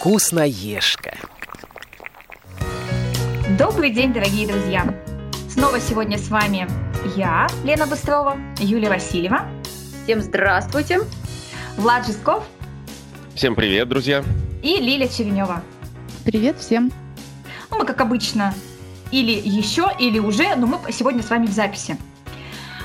[0.00, 1.14] Вкусноежка.
[3.58, 4.94] Добрый день, дорогие друзья!
[5.46, 6.66] Снова сегодня с вами
[7.16, 9.42] я, Лена Быстрова, Юлия Васильева.
[10.02, 11.00] Всем здравствуйте!
[11.76, 12.44] Влад Жесков.
[13.34, 14.24] Всем привет, друзья!
[14.62, 15.62] И Лиля Черенева.
[16.24, 16.90] Привет всем!
[17.70, 18.54] Ну, мы, как обычно,
[19.10, 21.98] или еще, или уже, но мы сегодня с вами в записи.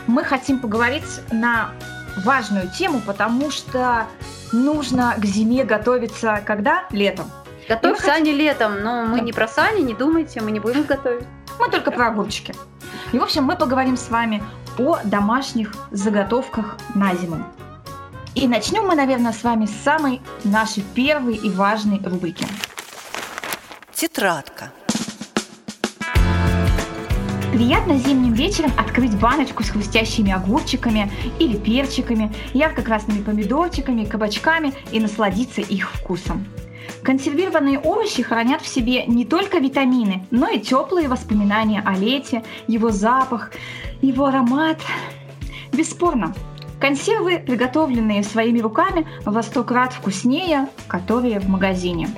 [0.05, 1.71] Мы хотим поговорить на
[2.17, 4.07] важную тему, потому что
[4.51, 6.85] нужно к зиме готовиться когда?
[6.91, 7.29] Летом.
[7.67, 8.37] Готовь сани хотим...
[8.37, 9.23] летом, но мы да.
[9.23, 11.25] не про сани, не думайте, мы не будем их готовить.
[11.59, 12.53] Мы только про огурчики.
[13.11, 14.43] И, в общем, мы поговорим с вами
[14.77, 17.45] о домашних заготовках на зиму.
[18.35, 22.45] И начнем мы, наверное, с вами с самой нашей первой и важной рубрики.
[23.93, 24.71] Тетрадка.
[27.55, 31.09] Приятно зимним вечером открыть баночку с хрустящими огурчиками
[31.39, 36.45] или перчиками, ярко-красными помидорчиками, кабачками и насладиться их вкусом.
[37.01, 42.89] Консервированные овощи хранят в себе не только витамины, но и теплые воспоминания о лете, его
[42.89, 43.51] запах,
[44.01, 44.81] его аромат.
[45.71, 46.35] Бесспорно,
[46.81, 52.09] консервы, приготовленные своими руками, во сто крат вкуснее, которые в магазине.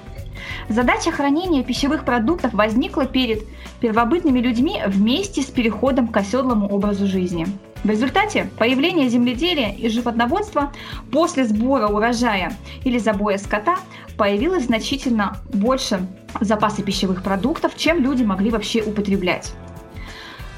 [0.70, 3.44] Задача хранения пищевых продуктов возникла перед
[3.80, 7.48] первобытными людьми вместе с переходом к оседлому образу жизни.
[7.84, 10.74] В результате появления земледелия и животноводства
[11.12, 13.78] после сбора урожая или забоя скота
[14.18, 16.06] появилось значительно больше
[16.42, 19.54] запаса пищевых продуктов, чем люди могли вообще употреблять.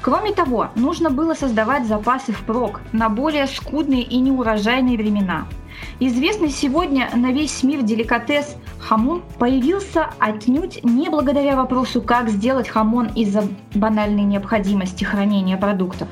[0.02, 5.46] Кроме того, нужно было создавать запасы впрок на более скудные и неурожайные времена–
[5.98, 13.08] Известный сегодня на весь мир деликатес хамон появился отнюдь не благодаря вопросу, как сделать хамон
[13.14, 16.08] из-за банальной необходимости хранения продуктов.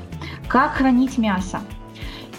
[0.49, 1.61] Как хранить мясо?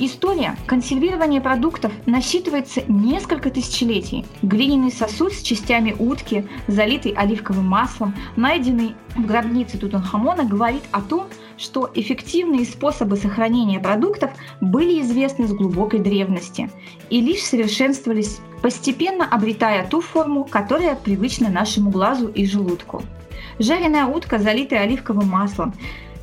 [0.01, 4.25] История консервирования продуктов насчитывается несколько тысячелетий.
[4.41, 11.27] Глиняный сосуд с частями утки, залитый оливковым маслом, найденный в гробнице Тутанхамона, говорит о том,
[11.59, 14.31] что эффективные способы сохранения продуктов
[14.61, 16.71] были известны с глубокой древности
[17.09, 23.03] и лишь совершенствовались, постепенно обретая ту форму, которая привычна нашему глазу и желудку.
[23.59, 25.73] Жареная утка, залитая оливковым маслом,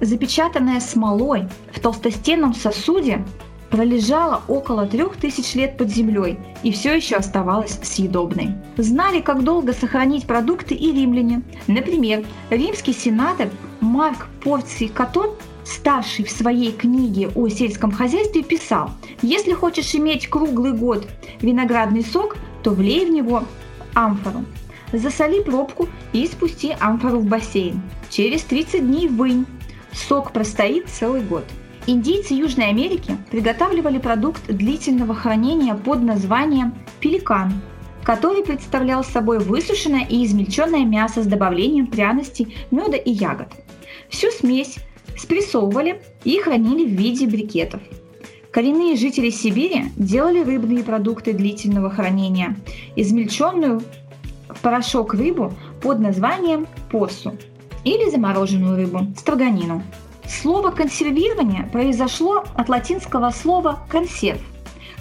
[0.00, 3.24] запечатанная смолой в толстостенном сосуде,
[3.70, 8.54] пролежала около трех тысяч лет под землей и все еще оставалась съедобной.
[8.76, 11.42] Знали, как долго сохранить продукты и римляне.
[11.66, 13.48] Например, римский сенатор
[13.80, 15.30] Марк Порций Катон
[15.64, 18.90] старший в своей книге о сельском хозяйстве писал,
[19.22, 21.06] если хочешь иметь круглый год
[21.40, 23.42] виноградный сок, то влей в него
[23.94, 24.44] амфору.
[24.92, 27.82] Засоли пробку и спусти амфору в бассейн.
[28.08, 29.46] Через 30 дней вынь.
[29.92, 31.44] Сок простоит целый год.
[31.88, 37.60] Индийцы Южной Америки приготавливали продукт длительного хранения под названием пеликан,
[38.02, 43.52] который представлял собой высушенное и измельченное мясо с добавлением пряностей, меда и ягод.
[44.08, 44.78] Всю смесь
[45.16, 47.80] спрессовывали и хранили в виде брикетов.
[48.50, 52.56] Коренные жители Сибири делали рыбные продукты длительного хранения,
[52.96, 53.80] измельченную
[54.48, 57.38] в порошок рыбу под названием порсу
[57.84, 59.84] или замороженную рыбу– строганину–
[60.28, 64.40] Слово «консервирование» произошло от латинского слова «консерв»,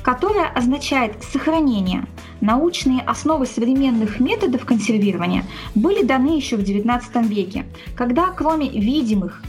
[0.03, 2.05] которое означает «сохранение».
[2.41, 5.43] Научные основы современных методов консервирования
[5.73, 7.65] были даны еще в XIX веке,
[7.95, 9.41] когда кроме видимых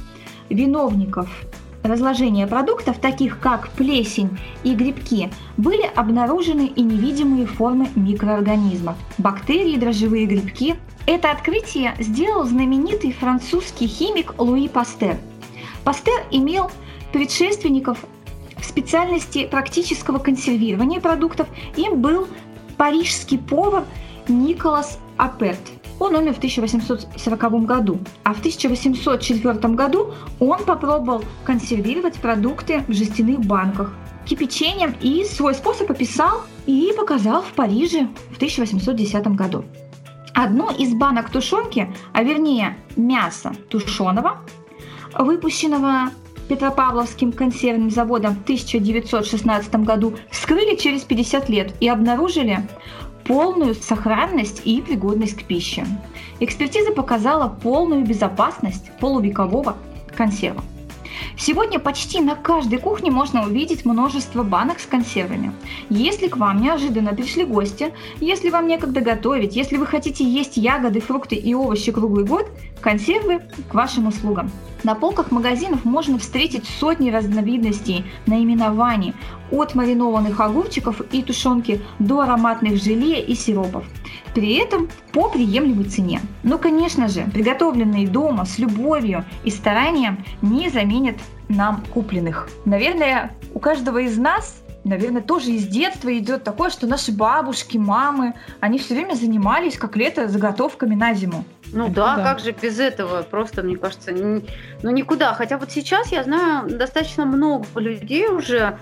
[0.48, 1.28] виновников
[1.82, 10.24] разложения продуктов, таких как плесень и грибки, были обнаружены и невидимые формы микроорганизмов– бактерии, дрожжевые
[10.24, 10.76] грибки.
[11.06, 15.18] Это открытие сделал знаменитый французский химик Луи Пастер–
[15.86, 16.68] Пастер имел
[17.12, 18.04] предшественников
[18.58, 21.46] в специальности практического консервирования продуктов.
[21.76, 22.26] Им был
[22.76, 23.84] парижский повар
[24.26, 25.60] Николас Аперт.
[26.00, 33.46] Он умер в 1840 году, а в 1804 году он попробовал консервировать продукты в жестяных
[33.46, 33.94] банках
[34.24, 39.64] кипячением и свой способ описал и показал в Париже в 1810 году.
[40.34, 44.40] Одну из банок тушенки, а вернее мяса тушеного,
[45.18, 46.10] выпущенного
[46.48, 52.60] Петропавловским консервным заводом в 1916 году, вскрыли через 50 лет и обнаружили
[53.24, 55.84] полную сохранность и пригодность к пище.
[56.38, 59.76] Экспертиза показала полную безопасность полувекового
[60.16, 60.62] консерва.
[61.38, 65.52] Сегодня почти на каждой кухне можно увидеть множество банок с консервами.
[65.88, 71.00] Если к вам неожиданно пришли гости, если вам некогда готовить, если вы хотите есть ягоды,
[71.00, 72.46] фрукты и овощи круглый год,
[72.80, 74.50] Консервы к вашим услугам.
[74.84, 79.14] На полках магазинов можно встретить сотни разновидностей наименований,
[79.50, 83.84] от маринованных огурчиков и тушенки до ароматных желе и сиропов.
[84.34, 86.20] При этом по приемлемой цене.
[86.42, 91.16] Но, конечно же, приготовленные дома с любовью и старанием не заменят
[91.48, 92.48] нам купленных.
[92.64, 98.34] Наверное, у каждого из нас наверное, тоже из детства идет такое, что наши бабушки, мамы,
[98.60, 101.44] они все время занимались, как лето, заготовками на зиму.
[101.72, 103.22] Ну да, да, как же без этого?
[103.22, 104.46] Просто, мне кажется, ни,
[104.82, 105.34] ну никуда.
[105.34, 108.78] Хотя вот сейчас я знаю достаточно много людей уже,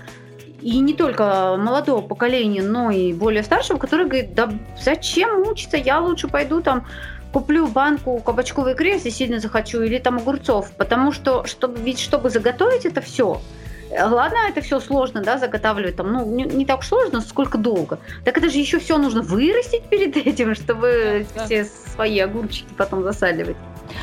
[0.65, 4.51] и не только молодого поколения, но и более старшего, которые говорят, да
[4.81, 6.87] зачем мучиться, я лучше пойду там
[7.33, 12.31] куплю банку кабачковой икры, если сильно захочу, или там огурцов, потому что, чтобы, ведь чтобы
[12.31, 13.43] заготовить это все,
[13.91, 18.01] Ладно, это все сложно, да, заготавливать там, ну, не, не так сложно, сколько долго.
[18.25, 21.45] Так это же еще все нужно вырастить перед этим, чтобы да.
[21.45, 23.57] все свои огурчики потом засаливать.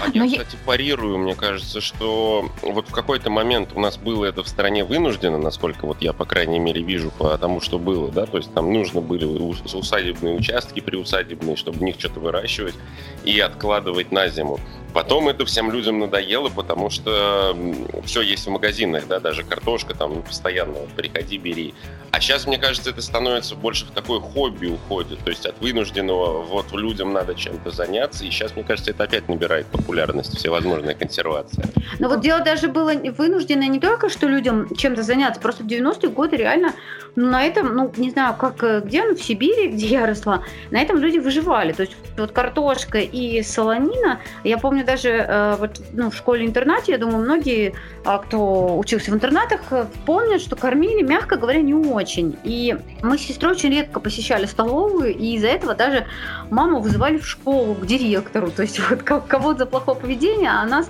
[0.04, 4.44] А я, кстати, парирую, мне кажется, что вот в какой-то момент у нас было это
[4.44, 8.25] в стране вынуждено, насколько вот я, по крайней мере, вижу по тому, что было, да,
[8.25, 12.75] то есть там нужно были усадебные участки приусадебные, чтобы в них что-то выращивать
[13.24, 14.60] и откладывать на зиму.
[14.94, 17.56] Потом это всем людям надоело, потому что
[18.04, 21.74] все есть в магазинах, да, даже картошка там постоянно приходи, бери.
[22.12, 26.42] А сейчас, мне кажется, это становится больше в такое хобби уходит, то есть от вынужденного
[26.42, 31.66] вот людям надо чем-то заняться, и сейчас, мне кажется, это опять набирает популярность, всевозможная консервация.
[32.00, 36.10] Но вот дело даже было вынужденное не только, что людям чем-то заняться, просто в 90-е
[36.10, 36.74] годы реально
[37.16, 40.44] ну, на этом, ну, не знаю, как э, где, ну, в Сибири, где я росла,
[40.72, 41.74] на этом люди выживали.
[41.74, 46.98] То есть вот картошка и солонина, я помню даже э, вот, ну, в школе-интернате, я
[46.98, 47.74] думаю, многие,
[48.06, 52.38] а, кто учился в интернатах, э, помнят, что кормили, мягко говоря, не очень.
[52.44, 56.06] И мы с сестрой очень редко посещали столовую, и из-за этого даже
[56.50, 58.52] маму вызывали в школу к директору.
[58.52, 60.90] То есть вот кого-то за плохое поведение, а нас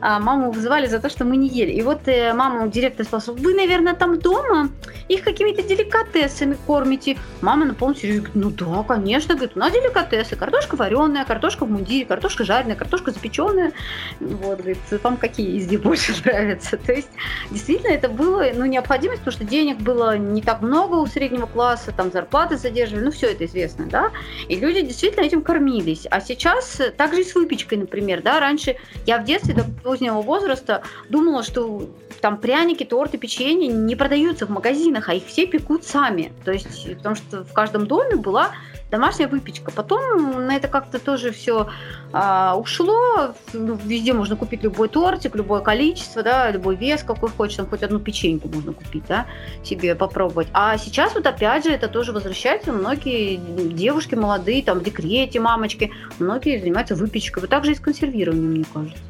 [0.00, 1.72] маму вызывали за то, что мы не ели.
[1.72, 4.70] И вот э, мама, директор спросил, вы, наверное, там дома
[5.08, 7.18] их какими-то деликатесами кормите?
[7.42, 11.66] Мама на полном серьезе говорит, ну да, конечно, говорит, у нас деликатесы, картошка вареная, картошка
[11.66, 13.72] в мундире, картошка жареная, картошка запеченная.
[14.20, 16.76] Вот, говорит, вам какие из них больше нравятся?
[16.76, 17.10] То есть,
[17.50, 21.92] действительно, это было, ну, необходимость, потому что денег было не так много у среднего класса,
[21.92, 24.10] там зарплаты задерживали, ну, все это известно, да,
[24.48, 26.06] и люди действительно этим кормились.
[26.10, 28.76] А сейчас, также и с выпечкой, например, да, раньше
[29.06, 29.54] я в детстве,
[29.90, 31.90] позднего возраста думала, что
[32.20, 36.32] там пряники, торты, печенье не продаются в магазинах, а их все пекут сами.
[36.44, 38.52] То есть, потому что в каждом доме была
[38.88, 39.72] домашняя выпечка.
[39.72, 41.68] Потом на это как-то тоже все
[42.12, 43.34] а, ушло.
[43.52, 47.82] Ну, везде можно купить любой тортик, любое количество, да, любой вес, какой хочешь, там хоть
[47.82, 49.26] одну печеньку можно купить, да,
[49.64, 50.46] себе попробовать.
[50.52, 52.72] А сейчас вот опять же это тоже возвращается.
[52.72, 53.40] Многие
[53.72, 55.90] девушки молодые, там в декрете, мамочки,
[56.20, 57.40] многие занимаются выпечкой.
[57.40, 59.02] Вот так же и с консервированием, мне кажется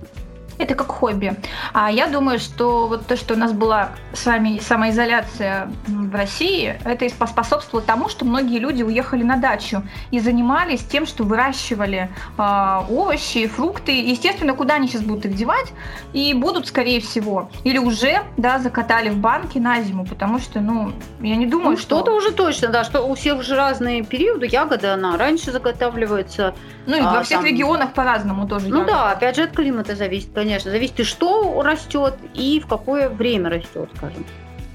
[0.61, 1.35] это как хобби.
[1.73, 6.79] А я думаю, что вот то, что у нас была с вами самоизоляция в России,
[6.85, 12.81] это способствовало тому, что многие люди уехали на дачу и занимались тем, что выращивали э,
[12.91, 13.93] овощи, фрукты.
[13.93, 15.73] Естественно, куда они сейчас будут их девать?
[16.12, 20.93] И будут, скорее всего, или уже, да, закатали в банки на зиму, потому что, ну,
[21.21, 22.01] я не думаю, ну, что...
[22.01, 24.47] Что-то уже точно, да, что у всех же разные периоды.
[24.47, 26.55] Ягода, она раньше заготавливается.
[26.87, 27.47] Ну, и а, во всех там...
[27.47, 28.69] регионах по-разному тоже.
[28.69, 28.93] Ну ягода.
[28.93, 30.70] да, опять же, от климата зависит, конечно конечно.
[30.73, 34.26] Зависит и что растет, и в какое время растет, скажем.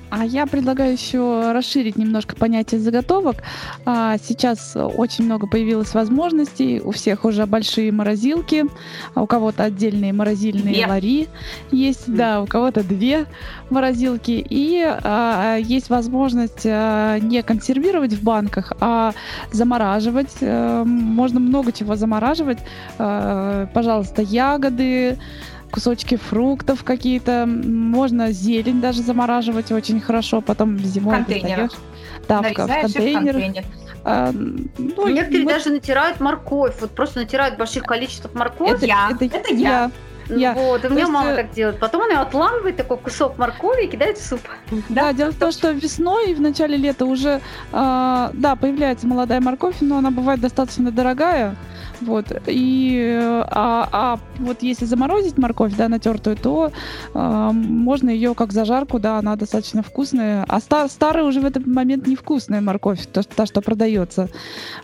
[0.09, 3.37] А я предлагаю еще расширить немножко понятие заготовок.
[3.85, 6.79] А, сейчас очень много появилось возможностей.
[6.79, 8.65] У всех уже большие морозилки,
[9.13, 10.87] а у кого-то отдельные морозильные две.
[10.87, 11.27] лари
[11.71, 12.15] есть, mm.
[12.15, 13.25] да, у кого-то две
[13.69, 14.45] морозилки.
[14.49, 19.13] И а, есть возможность а, не консервировать в банках, а
[19.51, 20.35] замораживать.
[20.41, 22.59] А, можно много чего замораживать.
[22.99, 25.17] А, пожалуйста, ягоды
[25.71, 27.45] кусочки фруктов какие-то.
[27.45, 31.71] Можно зелень даже замораживать очень хорошо, потом зимой достаешь.
[32.27, 33.63] Да, в, контейнер.
[34.03, 35.51] А, ну, Некоторые мы...
[35.51, 38.77] даже натирают морковь, вот просто натирают в больших количествах морковь.
[38.77, 39.09] Это я.
[39.11, 39.91] Это, это я.
[40.29, 40.53] Я.
[40.53, 41.11] Вот, и у меня есть...
[41.11, 41.79] мама э, так делает.
[41.79, 44.41] Потом она отламывает такой кусок моркови и кидает в суп.
[44.71, 47.41] Да, да дело в том, что весной и в начале лета уже,
[47.71, 51.55] э, да, появляется молодая морковь, но она бывает достаточно дорогая.
[52.01, 52.25] Вот.
[52.47, 56.71] И, а, а вот если заморозить морковь, да, натертую, то
[57.13, 60.45] а, можно ее как зажарку, да, она достаточно вкусная.
[60.47, 64.29] А стар, старая уже в этот момент невкусная морковь, то, та, что продается.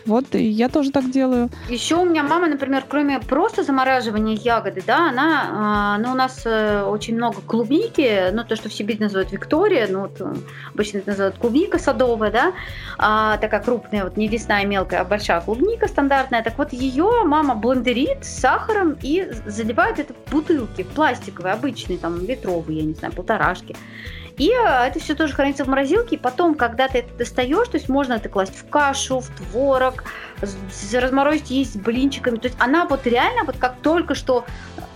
[0.06, 1.50] Вот, и я тоже так делаю.
[1.68, 6.42] Еще у меня мама, например, кроме просто замораживания ягоды, да, она э, ну, у нас
[6.44, 10.34] э, очень много клубники, ну, то, что в Сибири называют Виктория, ну, вот, э,
[10.74, 12.52] обычно это называют клубника садовая, да,
[12.98, 16.42] а, такая крупная, вот не лесная мелкая, а большая клубника стандартная.
[16.42, 22.24] Так вот, ее мама блендерит с сахаром и заливает это в бутылки, пластиковые, обычные, там,
[22.24, 23.76] литровые, я не знаю, полторашки.
[24.38, 27.76] И э, это все тоже хранится в морозилке, и потом, когда ты это достаешь, то
[27.76, 30.04] есть можно это класть в кашу, в творог,
[30.92, 32.38] разморозить, есть с блинчиками.
[32.38, 34.44] То есть она вот реально, вот как только что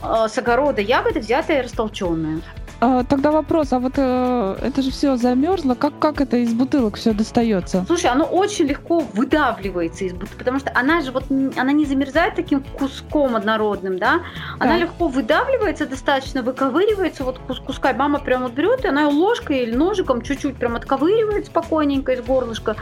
[0.02, 2.40] э, с огорода ягоды взятая и растолченная.
[2.78, 6.96] А, тогда вопрос, а вот э, это же все замерзло, как, как это из бутылок
[6.96, 7.84] все достается?
[7.86, 12.34] Слушай, оно очень легко выдавливается из бутылок, потому что она же вот она не замерзает
[12.34, 14.20] таким куском однородным, да?
[14.58, 14.78] Она да.
[14.78, 17.94] легко выдавливается достаточно, выковыривается вот кус куска.
[17.94, 22.20] Мама прям вот берет, и она ее ложкой или ножиком чуть-чуть прям отковыривает спокойненько из
[22.20, 22.76] горлышка.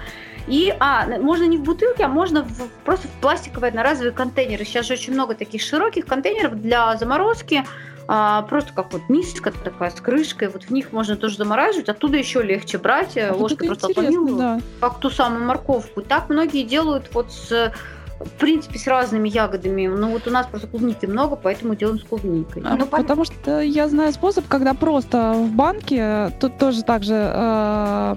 [0.48, 4.64] И, а, можно не в бутылке, а можно в, просто в пластиковые одноразовые контейнеры.
[4.64, 7.64] Сейчас же очень много таких широких контейнеров для заморозки,
[8.06, 12.16] а, просто как вот миска такая с крышкой, вот в них можно тоже замораживать, оттуда
[12.16, 14.60] еще легче брать, а ложкой просто отломила, да.
[14.80, 16.02] как ту самую морковку.
[16.02, 17.72] Так многие делают вот с
[18.20, 19.86] в принципе, с разными ягодами.
[19.86, 22.62] Но вот у нас просто клубники много, поэтому делаем с клубникой.
[22.64, 27.14] А, ну, потому что я знаю способ, когда просто в банке, тут тоже так же
[27.14, 28.16] э,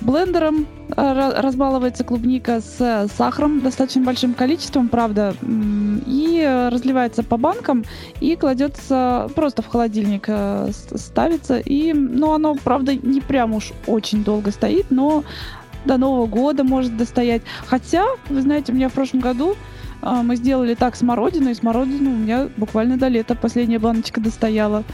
[0.00, 0.66] блендером
[0.96, 5.34] э, разбалывается клубника с сахаром достаточно большим количеством, правда,
[6.06, 7.84] и разливается по банкам
[8.20, 11.58] и кладется просто в холодильник э, ставится.
[11.58, 15.24] И, ну, оно, правда, не прям уж очень долго стоит, но
[15.84, 17.42] до Нового года может достоять.
[17.66, 19.54] Хотя, вы знаете, у меня в прошлом году э,
[20.02, 24.84] мы сделали так смородину, и смородину у меня буквально до лета последняя баночка достояла.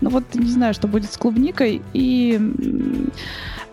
[0.00, 1.82] Ну вот не знаю, что будет с клубникой.
[1.92, 2.40] И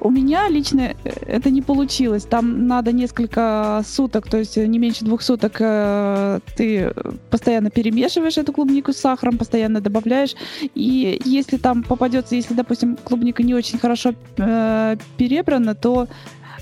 [0.01, 2.23] у меня лично э, это не получилось.
[2.25, 6.91] Там надо несколько суток, то есть не меньше двух суток э, ты
[7.29, 10.35] постоянно перемешиваешь эту клубнику с сахаром, постоянно добавляешь.
[10.73, 16.07] И если там попадется, если, допустим, клубника не очень хорошо э, перебрана, то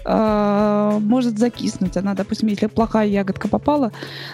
[0.06, 1.98] э, может закиснуть.
[1.98, 3.92] Она, допустим, если плохая ягодка попала,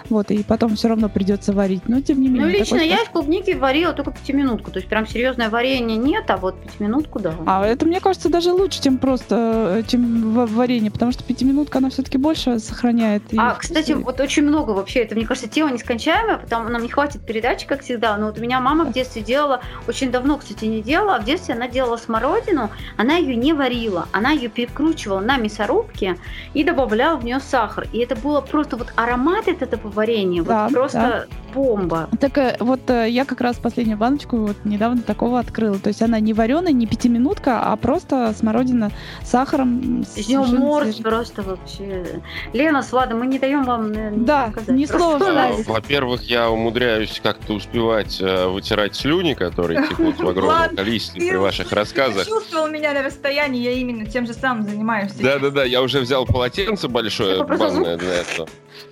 [0.08, 1.88] вот, и потом все равно придется варить.
[1.88, 2.46] Но тем не менее.
[2.46, 4.70] Ну, лично я из клубники варила только пятиминутку.
[4.70, 7.34] То есть прям серьезное варенье нет, а вот пятиминутку да.
[7.46, 12.18] А это, мне кажется, даже лучше, чем просто чем варенье, потому что пятиминутка она все-таки
[12.18, 13.22] больше сохраняет.
[13.36, 17.24] А, кстати, вот очень много вообще, это, мне кажется, тема нескончаемая, потому нам не хватит
[17.24, 18.16] передачи, как всегда.
[18.16, 21.24] Но вот у меня мама в детстве делала, очень давно, кстати, не делала, а в
[21.24, 26.16] детстве она делала смородину, она ее не варила, она ее перекручивала на мясо мясорубке
[26.54, 27.86] и добавлял в нее сахар.
[27.92, 31.26] И это было просто вот аромат от этого варенья, да, вот просто да.
[31.54, 32.08] бомба.
[32.20, 35.78] Так э, вот э, я как раз последнюю баночку вот недавно такого открыла.
[35.78, 38.90] То есть она не вареная, не пятиминутка, а просто смородина
[39.22, 40.04] с сахаром.
[40.04, 42.20] С нее морс просто вообще.
[42.52, 44.68] Лена с Владом, мы не даем вам Да, сказать.
[44.68, 45.52] ни слова.
[45.66, 51.72] Во-первых, я умудряюсь как-то успевать э, вытирать слюни, которые текут в огромном количестве при ваших
[51.72, 52.24] рассказах.
[52.24, 55.12] Ты чувствовал меня на расстоянии, я именно тем же самым занимаюсь.
[55.14, 58.48] Да, да, да, я уже взял полотенце большое, банное для этого.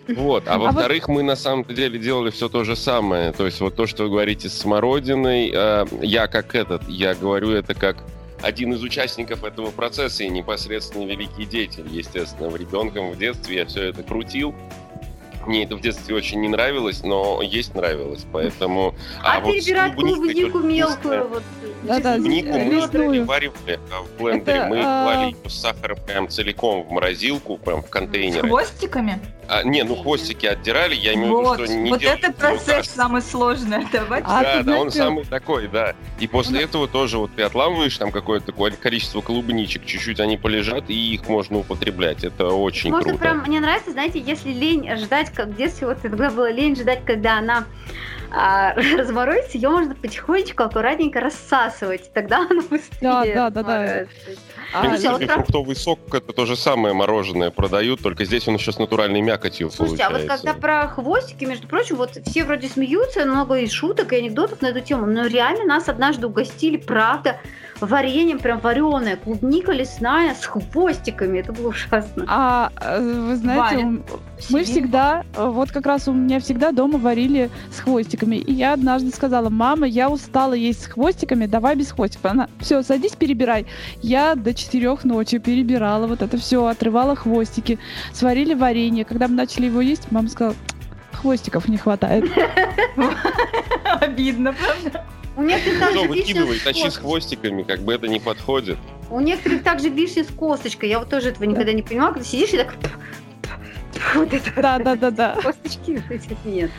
[0.08, 0.46] Вот.
[0.46, 3.32] А, а во-вторых, мы на самом деле делали все то же самое.
[3.32, 7.50] То есть вот то, что вы говорите с смородиной, э, я как этот, я говорю
[7.50, 8.04] это как
[8.42, 13.66] один из участников этого процесса и непосредственно великий деятель, естественно, в ребенком в детстве я
[13.66, 14.54] все это крутил,
[15.46, 18.94] мне это в детстве очень не нравилось, но есть нравилось, поэтому...
[19.22, 21.42] А, а перебирать вот клубнику мелкую, вот...
[21.82, 25.04] Да, да, клубнику мы переваривали в блендере, это, мы а...
[25.04, 28.42] клали ее с сахаром прям целиком в морозилку, прям в контейнере.
[28.42, 29.20] С хвостиками?
[29.48, 32.88] А, не, ну хвостики отдирали, я имею вот, в виду, что не Вот это процесс
[32.88, 34.26] самый сложный, давайте.
[34.28, 35.94] А, да, да, он самый такой, да.
[36.18, 36.64] И после ну...
[36.64, 41.28] этого тоже вот ты отламываешь там какое-то такое количество клубничек, чуть-чуть они полежат, и их
[41.28, 42.24] можно употреблять.
[42.24, 43.22] Это очень можно круто.
[43.22, 47.04] прям, мне нравится, знаете, если лень ждать, как в детстве, вот тогда было лень ждать,
[47.04, 47.64] когда она
[48.30, 52.12] а, разморозить, ее можно потихонечку, аккуратненько рассасывать.
[52.12, 54.06] Тогда она быстрее Да, да, да, да.
[54.74, 58.72] А, в принципе, фруктовый сок это то же самое мороженое продают, только здесь он еще
[58.72, 60.32] с натуральной мякотью Слушайте, получается.
[60.32, 64.16] а вот когда про хвостики, между прочим, вот все вроде смеются, много и шуток, и
[64.16, 67.38] анекдотов на эту тему, но реально нас однажды угостили, правда,
[67.80, 71.38] вареньем прям вареное, клубника лесная с хвостиками.
[71.38, 72.24] Это было ужасно.
[72.28, 74.02] А э, вы знаете, Валя,
[74.50, 78.36] мы всегда, э, вот как раз у меня всегда дома варили с хвостиками.
[78.36, 82.30] И я однажды сказала, мама, я устала есть с хвостиками, давай без хвостиков.
[82.30, 83.66] Она, все, садись, перебирай.
[84.02, 87.78] Я до четырех ночи перебирала вот это все, отрывала хвостики,
[88.12, 89.04] сварили варенье.
[89.04, 90.56] Когда мы начали его есть, мама сказала,
[91.12, 92.24] хвостиков не хватает.
[94.00, 95.04] Обидно, правда?
[95.36, 98.78] У некоторых также Что выкидывай, тащи с хвостиками, как бы это не подходит.
[99.10, 100.88] У некоторых также вишня с косточкой.
[100.88, 102.74] Я вот тоже этого никогда не понимала, когда сидишь и так...
[104.14, 105.38] Вот это да, да, да, да.
[105.40, 106.02] Косточки
[106.44, 106.70] нет.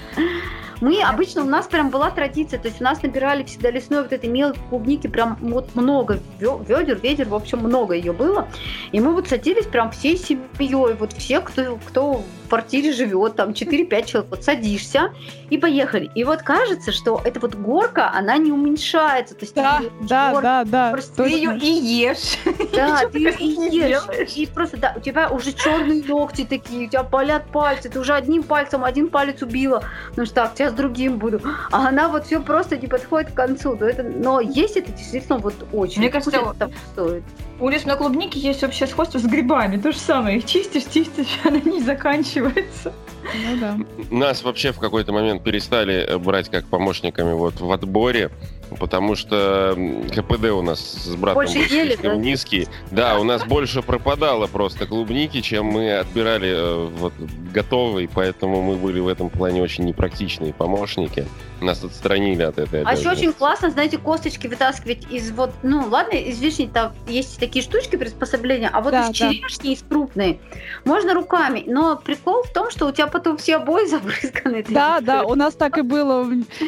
[0.82, 4.14] Мы обычно, у нас прям была традиция, то есть у нас набирали всегда лесной вот
[4.14, 8.48] этой мелкой клубники прям вот много ведер, ведер, в общем, много ее было.
[8.92, 13.50] И мы вот садились прям всей семьей, вот все, кто, кто в квартире живет, там
[13.50, 15.14] 4-5 человек, вот садишься
[15.50, 16.12] и поехали.
[16.16, 19.36] И вот кажется, что эта вот горка, она не уменьшается.
[19.36, 20.92] То есть да, да, горка, да, да.
[20.92, 22.38] Просто ты ее и ешь.
[22.76, 24.36] Да, ты ее и ешь.
[24.36, 28.14] И просто, да, у тебя уже черные ногти такие, у тебя болят пальцы, ты уже
[28.14, 29.84] одним пальцем один палец убила.
[30.18, 31.42] Ну что, так, сейчас другим буду.
[31.72, 33.78] А она вот все просто не подходит к концу.
[33.80, 36.02] Но, это, но есть это действительно вот очень.
[36.02, 37.24] Мне кажется, это стоит.
[37.60, 39.78] У лесной клубники есть вообще сходство с грибами.
[39.78, 40.38] То же самое.
[40.38, 42.94] Их чистишь, чистишь, она не заканчивается.
[43.24, 43.78] Ну да.
[44.12, 48.32] Нас вообще в какой-то момент перестали брать как помощниками вот в отборе
[48.80, 49.78] потому что
[50.14, 52.16] КПД у нас с братом больше ели, да?
[52.16, 52.68] низкий.
[52.92, 57.14] Да, у нас больше пропадало просто клубники, чем мы отбирали э, вот,
[57.54, 61.26] готовый, поэтому мы были в этом плане очень непрактичные помощники.
[61.62, 66.16] Нас отстранили от этой А еще очень классно, знаете, косточки вытаскивать из вот, ну ладно,
[66.16, 69.72] из вишни там есть такие штучки приспособления, а вот да, из черешни, да.
[69.74, 70.40] из крупной,
[70.84, 74.66] можно руками, но прикол в том, что у тебя потом все обои забрызганы.
[74.68, 76.28] Да, да, у нас так и было.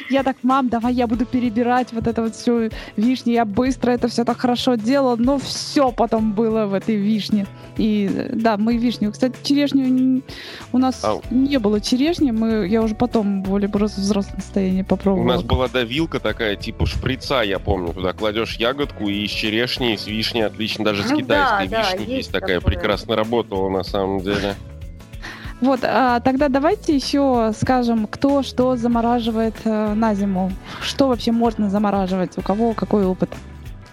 [0.10, 3.34] Я так, мам, давай я буду перебирать вот это вот всю вишню.
[3.34, 7.48] Я быстро это все так хорошо делала, но все потом было в этой вишне.
[7.78, 9.12] И да, мы вишню.
[9.12, 10.22] Кстати, черешню
[10.72, 11.20] у нас а...
[11.32, 15.26] не было черешни, мы, я уже потом в более взрослом состоянии попробовала.
[15.26, 17.94] У нас была давилка такая, типа шприца, я помню.
[17.94, 20.67] Туда кладешь ягодку и из черешни, и с вишни отлично.
[20.76, 22.60] Даже с ну, китайской да, вишни да, есть, есть такая.
[22.60, 22.76] Такое.
[22.76, 24.56] Прекрасно работала на самом деле.
[25.60, 30.52] Вот, а, тогда давайте еще скажем, кто что замораживает а, на зиму.
[30.82, 32.38] Что вообще можно замораживать?
[32.38, 33.30] У кого какой опыт?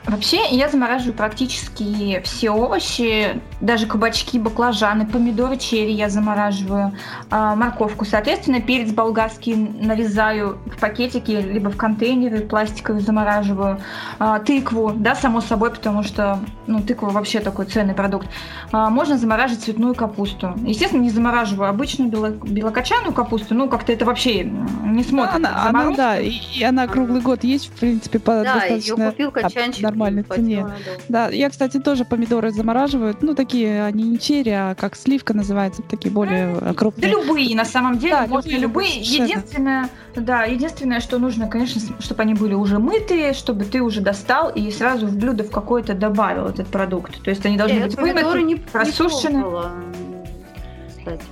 [0.06, 6.92] Вообще, я замораживаю практически все овощи, даже кабачки, баклажаны, помидоры, черри я замораживаю,
[7.30, 8.04] а, морковку.
[8.04, 13.80] Соответственно, перец болгарский нарезаю в пакетики, либо в контейнеры пластиковые замораживаю.
[14.18, 18.28] А, тыкву, да, само собой, потому что, ну, тыква вообще такой ценный продукт.
[18.72, 20.52] А, можно замораживать цветную капусту.
[20.66, 25.36] Естественно, не замораживаю обычную бело белокочанную капусту, ну, как-то это вообще не смотрится.
[25.36, 29.02] Она, она, да, и, и она круглый год есть, в принципе, по да, достаточно...
[29.02, 30.66] ее купил качанчик нормальной цене.
[31.08, 33.16] Да, я, кстати, тоже помидоры замораживаю.
[33.20, 37.10] Ну, такие, они не черри, а как сливка называется, такие более э, крупные.
[37.10, 38.60] Да любые, на самом деле, да, можно любые.
[38.60, 39.00] любые.
[39.00, 44.50] Единственное, да, единственное, что нужно, конечно, чтобы они были уже мытые, чтобы ты уже достал
[44.50, 47.22] и сразу в блюдо в какое-то добавил этот продукт.
[47.22, 49.38] То есть они должны я быть вымыты, не, просушены.
[49.38, 50.04] Не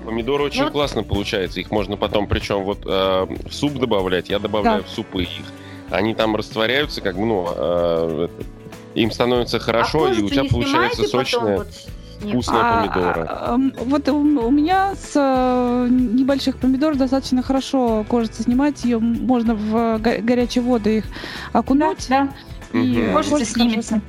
[0.05, 0.73] Помидоры очень вот...
[0.73, 1.61] классно получается.
[1.61, 4.29] Их можно потом, причем вот э, в суп добавлять.
[4.29, 4.87] Я добавляю да.
[4.87, 5.31] в супы их.
[5.93, 8.29] Они там растворяются, как бы, ну, э,
[8.95, 11.69] им становится хорошо, а и у тебя получается сочная, вот
[12.21, 13.27] вкусная а, помидора.
[13.29, 19.55] А, вот у, у меня с а, небольших помидоров достаточно хорошо кожица снимать, ее можно
[19.55, 21.05] в горячие воды их
[21.53, 22.07] окунуть.
[22.09, 22.29] Да,
[22.73, 22.79] да.
[22.79, 23.13] И угу.
[23.13, 24.01] кожица снимется.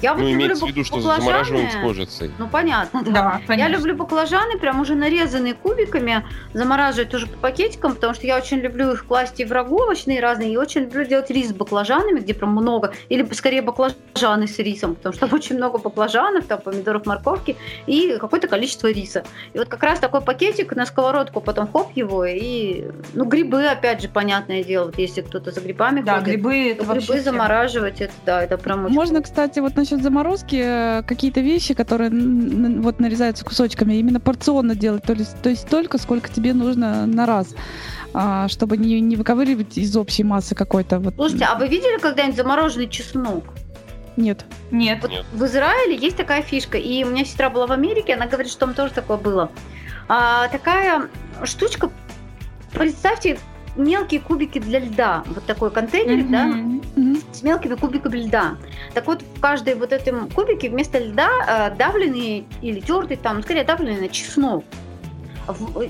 [0.00, 2.30] Я ну, вот имеется в виду, что замораживаем с кожицей.
[2.38, 3.10] Ну, понятно, да.
[3.10, 3.52] да понятно.
[3.52, 8.58] Я люблю баклажаны, прям уже нарезанные кубиками, замораживать тоже по пакетикам, потому что я очень
[8.58, 12.34] люблю их класть и в раговочные разные, и очень люблю делать рис с баклажанами, где
[12.34, 17.06] прям много, или скорее баклажаны с рисом, потому что там очень много баклажанов, там помидоров,
[17.06, 17.56] морковки
[17.86, 19.24] и какое-то количество риса.
[19.52, 22.84] И вот как раз такой пакетик на сковородку, потом хоп его, и,
[23.14, 26.84] ну, грибы, опять же, понятное дело, вот если кто-то за грибами да, ходит, грибы, это
[26.84, 31.74] грибы замораживать, это, да, это прям очень Можно, кстати, вот насчет заморозки э, какие-то вещи,
[31.74, 37.06] которые вот нарезаются кусочками, именно порционно делать, то есть, то есть столько, сколько тебе нужно
[37.06, 37.54] на раз
[38.14, 40.98] а, чтобы не, не выковыривать из общей массы какой-то.
[40.98, 41.14] Вот.
[41.14, 43.44] Слушайте, а вы видели когда-нибудь замороженный чеснок?
[44.16, 44.44] Нет.
[44.70, 44.98] Нет.
[45.02, 45.24] Вот Нет.
[45.32, 48.60] В Израиле есть такая фишка, и у меня сестра была в Америке, она говорит, что
[48.60, 49.50] там тоже такое было.
[50.08, 51.08] А, такая
[51.44, 51.90] штучка,
[52.72, 53.38] представьте,
[53.76, 55.22] мелкие кубики для льда.
[55.26, 56.30] Вот такой контейнер, mm-hmm.
[56.30, 57.24] да, mm-hmm.
[57.32, 58.56] с мелкими кубиками льда.
[58.94, 61.28] Так вот, в каждой вот этом кубике вместо льда
[61.72, 64.64] э, давленный или тертый, там, скорее давленный чеснок.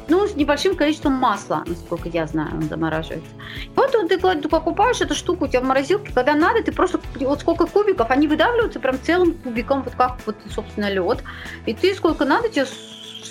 [0.07, 3.31] Ну, с небольшим количеством масла, насколько я знаю, он замораживается.
[3.65, 7.01] И вот ты, ты покупаешь эту штуку у тебя в морозилке, когда надо, ты просто,
[7.19, 11.25] вот сколько кубиков, они выдавливаются прям целым кубиком, вот как вот, собственно, лед.
[11.67, 12.67] И ты сколько надо, тебе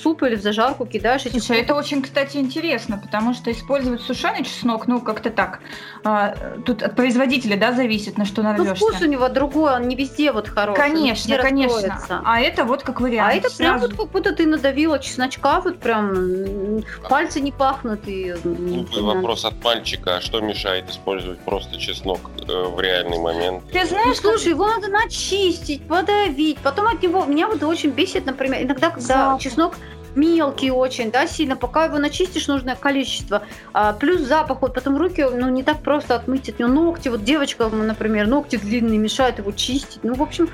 [0.01, 4.43] суп или в зажарку кидаешь эти Слушай, это очень, кстати, интересно, потому что использовать сушеный
[4.43, 5.59] чеснок, ну, как-то так.
[6.03, 8.75] А, тут от производителя, да, зависит, на что нарвешься.
[8.79, 10.77] Ну, вкус у него другой, он не везде вот хороший.
[10.77, 12.21] Конечно, конечно.
[12.23, 13.33] А это вот как вариант.
[13.33, 13.57] А это сразу...
[13.57, 18.07] прям вот как будто ты надавила чесночка, вот прям пальцы не пахнут.
[18.07, 18.33] И...
[18.43, 23.63] Глупый вопрос от мальчика, а что мешает использовать просто чеснок э, в реальный момент?
[23.71, 28.25] Ты знаешь, ну, слушай, его надо начистить, подавить, потом от него, меня вот очень бесит,
[28.25, 29.41] например, иногда, когда Запах.
[29.41, 29.75] чеснок
[30.17, 33.43] мелкий очень, да, сильно, пока его начистишь нужное количество.
[33.73, 37.09] А, плюс запах, вот потом руки, ну, не так просто отмыть от него ногти.
[37.09, 39.99] Вот девочка, например, ногти длинные мешают его чистить.
[40.03, 40.49] Ну, в общем,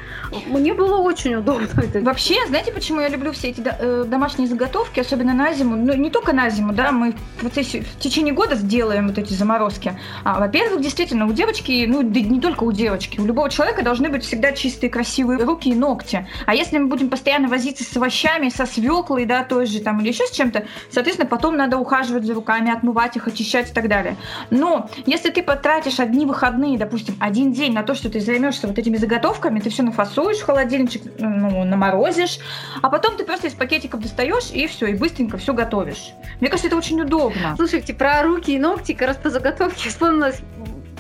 [0.47, 1.67] мне было очень удобно.
[2.02, 5.76] Вообще, знаете, почему я люблю все эти э, домашние заготовки, особенно на зиму?
[5.76, 9.34] Ну, не только на зиму, да, мы в процессе, в течение года сделаем вот эти
[9.34, 9.97] заморозки.
[10.23, 14.10] А, во-первых, действительно, у девочки, ну, да не только у девочки, у любого человека должны
[14.10, 16.28] быть всегда чистые, красивые руки и ногти.
[16.45, 20.07] А если мы будем постоянно возиться с овощами, со свеклой, да, той же там или
[20.07, 24.17] еще с чем-то, соответственно, потом надо ухаживать за руками, отмывать их, очищать и так далее.
[24.49, 28.79] Но если ты потратишь одни выходные, допустим, один день на то, что ты займешься вот
[28.79, 32.39] этими заготовками, ты все нафасуешь в холодильничек, ну, наморозишь,
[32.81, 36.13] а потом ты просто из пакетиков достаешь и все, и быстренько все готовишь.
[36.39, 37.53] Мне кажется, это очень удобно.
[37.55, 40.41] Слушайте, про руки и ногти, как раз по заготовке вспомнилась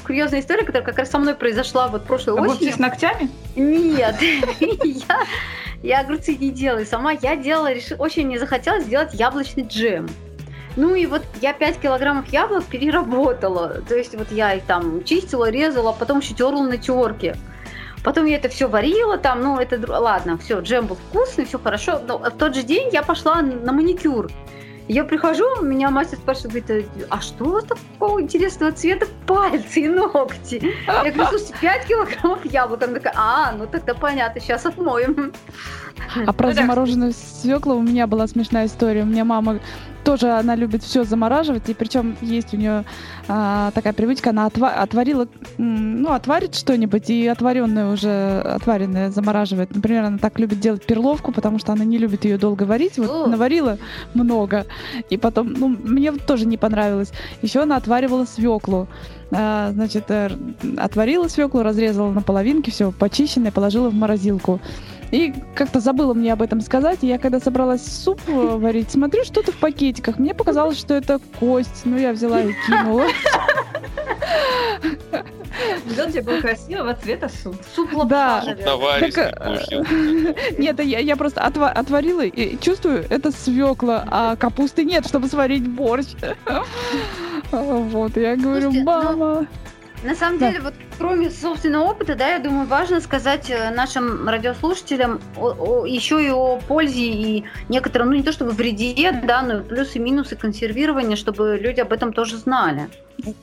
[0.03, 2.73] курьезная история, которая как раз со мной произошла вот прошлой Огурцы осенью.
[2.73, 3.29] с ногтями?
[3.55, 4.15] Нет,
[4.83, 5.19] я,
[5.81, 7.11] я огурцы не делаю сама.
[7.11, 10.07] Я делала, решила, очень не захотелось сделать яблочный джем.
[10.75, 13.81] Ну и вот я 5 килограммов яблок переработала.
[13.87, 17.35] То есть вот я их там чистила, резала, а потом еще терла на терке.
[18.03, 22.01] Потом я это все варила там, ну это ладно, все, джем был вкусный, все хорошо.
[22.05, 24.29] Но в тот же день я пошла на маникюр.
[24.93, 30.71] Я прихожу, меня мастер спрашивает, говорит, а что такого интересного цвета пальцы и ногти?
[30.85, 32.83] Я говорю, слушайте, 5 килограммов яблок.
[32.83, 35.33] Она такая, а, ну тогда понятно, сейчас отмоем.
[36.27, 39.01] А про замороженную свеклу у меня была смешная история.
[39.01, 39.59] У меня мама
[40.03, 42.83] тоже она любит все замораживать, и причем есть у нее
[43.27, 49.73] а, такая привычка, она отва- отварила, ну, отварит что-нибудь, и отваренное уже, отваренное замораживает.
[49.75, 53.09] Например, она так любит делать перловку, потому что она не любит ее долго варить, вот
[53.09, 53.27] О.
[53.27, 53.77] наварила
[54.13, 54.65] много,
[55.09, 57.11] и потом, ну, мне тоже не понравилось.
[57.41, 58.87] Еще она отваривала свеклу.
[59.31, 60.29] А, значит, э,
[60.77, 64.59] отварила свеклу, разрезала на половинки, все почищенное, положила в морозилку.
[65.13, 66.99] И как-то забыла мне об этом сказать.
[67.03, 70.17] И я когда собралась суп э, варить, смотрю, что-то в пакетиках.
[70.17, 71.83] Мне показалось, что это кость.
[71.85, 73.05] Ну, я взяла и кинула.
[75.85, 77.55] Взял тебе был красивого цвета суп.
[77.75, 78.43] Суп да.
[78.43, 79.75] так, э,
[80.57, 85.67] Нет, я, я просто отва- отварила и чувствую, это свекла, а капусты нет, чтобы сварить
[85.67, 86.07] борщ.
[87.51, 89.47] Вот, я говорю, ну, мама...
[90.03, 90.49] На самом да.
[90.49, 95.85] деле, вот кроме собственного опыта, да, я думаю, важно сказать э, нашим радиослушателям о, о,
[95.85, 100.01] еще и о пользе и некотором, ну не то чтобы вреде, да, но плюсы и
[100.01, 102.89] минусы консервирования, чтобы люди об этом тоже знали.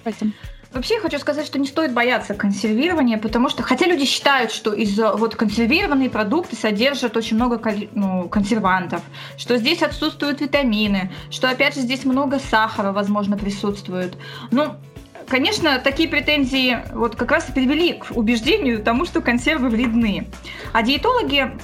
[0.03, 0.33] Спасибо.
[0.73, 4.73] Вообще я хочу сказать, что не стоит бояться консервирования, потому что, хотя люди считают, что
[4.73, 7.61] из вот консервированные продукты содержат очень много
[7.93, 9.03] ну, консервантов,
[9.37, 14.17] что здесь отсутствуют витамины, что опять же здесь много сахара, возможно, присутствует.
[14.53, 14.77] Ну,
[15.31, 20.27] Конечно, такие претензии вот как раз и привели к убеждению тому, что консервы вредны.
[20.73, 21.57] А диетологи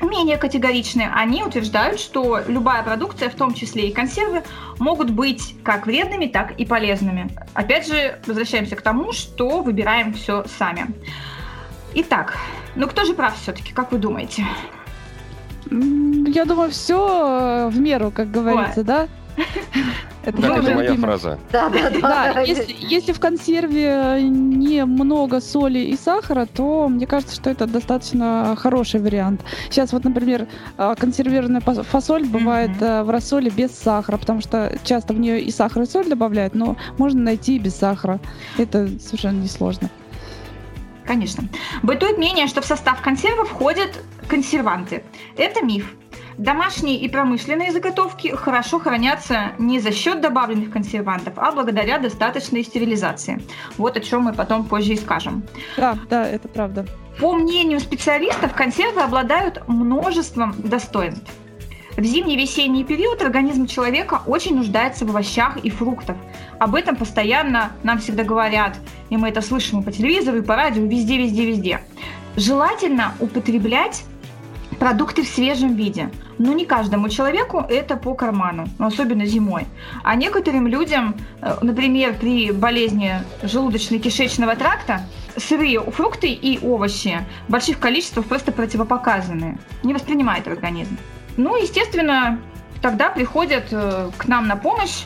[0.00, 1.10] менее категоричны.
[1.12, 4.44] Они утверждают, что любая продукция, в том числе и консервы,
[4.78, 7.28] могут быть как вредными, так и полезными.
[7.52, 10.86] Опять же, возвращаемся к тому, что выбираем все сами.
[11.94, 12.38] Итак,
[12.76, 14.46] ну кто же прав все-таки, как вы думаете?
[15.68, 18.84] Я думаю, все в меру, как говорится, Ой.
[18.84, 19.08] да?
[20.24, 21.38] Это да, это моя фраза.
[21.50, 22.00] Да, да, да.
[22.34, 27.66] да если, если в консерве не много соли и сахара, то мне кажется, что это
[27.66, 29.42] достаточно хороший вариант.
[29.70, 33.04] Сейчас вот, например, а, консервированная фасоль бывает mm-hmm.
[33.04, 36.76] в рассоле без сахара, потому что часто в нее и сахар, и соль добавляют, но
[36.98, 38.20] можно найти и без сахара.
[38.58, 39.88] Это совершенно несложно.
[41.06, 41.48] Конечно.
[41.82, 45.02] Бытует мнение, что в состав консервов входят консерванты.
[45.36, 45.96] Это миф.
[46.40, 53.42] Домашние и промышленные заготовки хорошо хранятся не за счет добавленных консервантов, а благодаря достаточной стерилизации.
[53.76, 55.42] Вот о чем мы потом позже и скажем.
[55.76, 56.86] Да, да, это правда.
[57.20, 61.30] По мнению специалистов, консервы обладают множеством достоинств.
[61.98, 66.16] В зимний-весенний период организм человека очень нуждается в овощах и фруктах.
[66.58, 68.78] Об этом постоянно нам всегда говорят,
[69.10, 71.82] и мы это слышим и по телевизору, и по радио, везде-везде-везде.
[72.36, 74.04] Желательно употреблять
[74.80, 76.10] продукты в свежем виде.
[76.38, 79.66] Но не каждому человеку это по карману, особенно зимой.
[80.02, 85.02] А некоторым людям, э, например, при болезни желудочно-кишечного тракта,
[85.36, 89.58] сырые фрукты и овощи в больших количествах просто противопоказаны.
[89.82, 90.96] Не воспринимает организм.
[91.36, 92.40] Ну, естественно,
[92.80, 95.04] тогда приходят э, к нам на помощь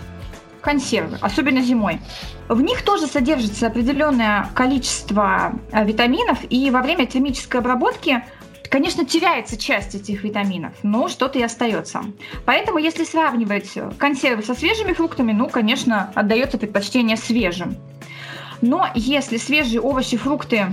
[0.65, 2.01] консервы, особенно зимой.
[2.49, 8.23] В них тоже содержится определенное количество э, витаминов, и во время термической обработки
[8.71, 12.03] Конечно, теряется часть этих витаминов, но что-то и остается.
[12.45, 17.77] Поэтому, если сравнивать консервы со свежими фруктами, ну, конечно, отдается предпочтение свежим.
[18.61, 20.73] Но если свежие овощи, фрукты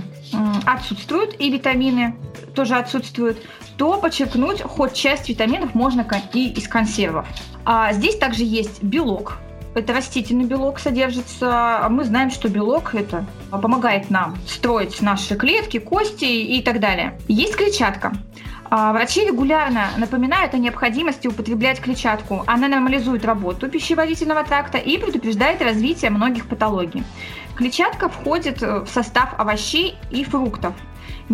[0.66, 2.16] отсутствуют и витамины,
[2.54, 3.38] тоже отсутствуют,
[3.76, 7.26] то подчеркнуть хоть часть витаминов можно и из консервов.
[7.64, 9.38] А здесь также есть белок,
[9.74, 11.84] это растительный белок содержится.
[11.84, 17.18] А мы знаем, что белок это помогает нам строить наши клетки, кости и так далее.
[17.28, 18.12] Есть клетчатка.
[18.74, 22.42] А, врачи регулярно напоминают о необходимости употреблять клетчатку.
[22.46, 27.04] Она нормализует работу пищеварительного тракта и предупреждает развитие многих патологий.
[27.54, 30.74] Клетчатка входит в состав овощей и фруктов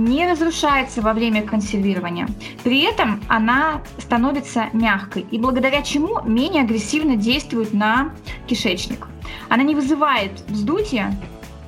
[0.04, 2.28] не разрушается во время консервирования.
[2.62, 8.12] При этом она становится мягкой и благодаря чему менее агрессивно действует на
[8.46, 9.08] кишечник.
[9.48, 11.14] Она не вызывает вздутия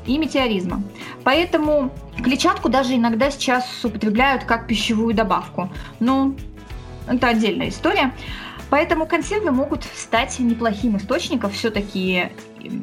[0.06, 0.82] и метеоризма.
[1.24, 5.68] Поэтому клетчатку даже иногда сейчас употребляют как пищевую добавку.
[5.98, 6.34] Но
[7.06, 8.14] это отдельная история.
[8.70, 12.30] Поэтому консервы могут стать неплохим источником все-таки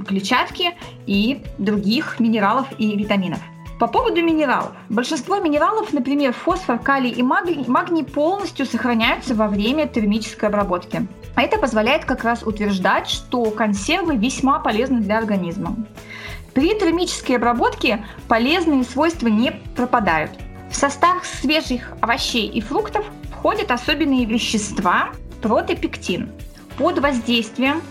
[0.06, 3.40] клетчатки и других минералов и витаминов.
[3.80, 4.72] По поводу минералов.
[4.90, 11.06] Большинство минералов, например, фосфор, калий и магний, полностью сохраняются во время термической обработки.
[11.36, 15.76] А это позволяет как раз утверждать, что консервы весьма полезны для организма.
[16.56, 20.32] При термической обработке полезные свойства не пропадают.
[20.72, 25.10] В состав свежих овощей и фруктов входят особенные вещества
[25.44, 26.32] протопектин.
[26.80, 27.84] Под воздействием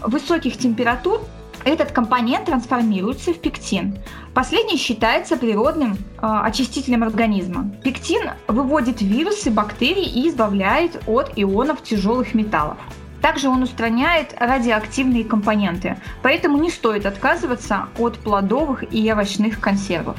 [0.00, 1.20] высоких температур
[1.64, 3.98] этот компонент трансформируется в пектин.
[4.34, 7.70] Последний считается природным э, очистителем организма.
[7.84, 12.78] Пектин выводит вирусы, бактерии и избавляет от ионов тяжелых металлов.
[13.22, 20.16] Также он устраняет радиоактивные компоненты, поэтому не стоит отказываться от плодовых и овощных консервов.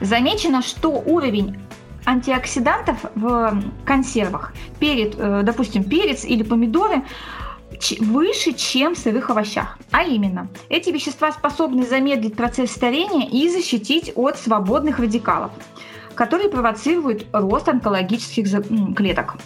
[0.00, 1.58] Замечено, что уровень
[2.06, 7.02] антиоксидантов в консервах, перед, э, допустим, перец или помидоры,
[8.00, 9.78] выше, чем в сырых овощах.
[9.90, 15.52] А именно, эти вещества способны замедлить процесс старения и защитить от свободных радикалов,
[16.14, 19.36] которые провоцируют рост онкологических клеток.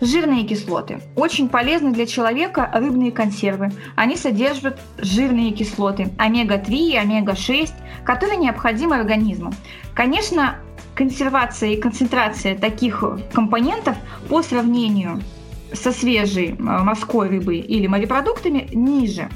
[0.00, 1.00] Жирные кислоты.
[1.14, 3.72] Очень полезны для человека рыбные консервы.
[3.94, 7.70] Они содержат жирные кислоты омега-3 и омега-6,
[8.04, 9.54] которые необходимы организму.
[9.94, 10.56] Конечно,
[10.94, 13.96] консервация и концентрация таких компонентов
[14.28, 15.22] по сравнению
[15.72, 19.28] со свежей э, морской рыбой или морепродуктами ниже.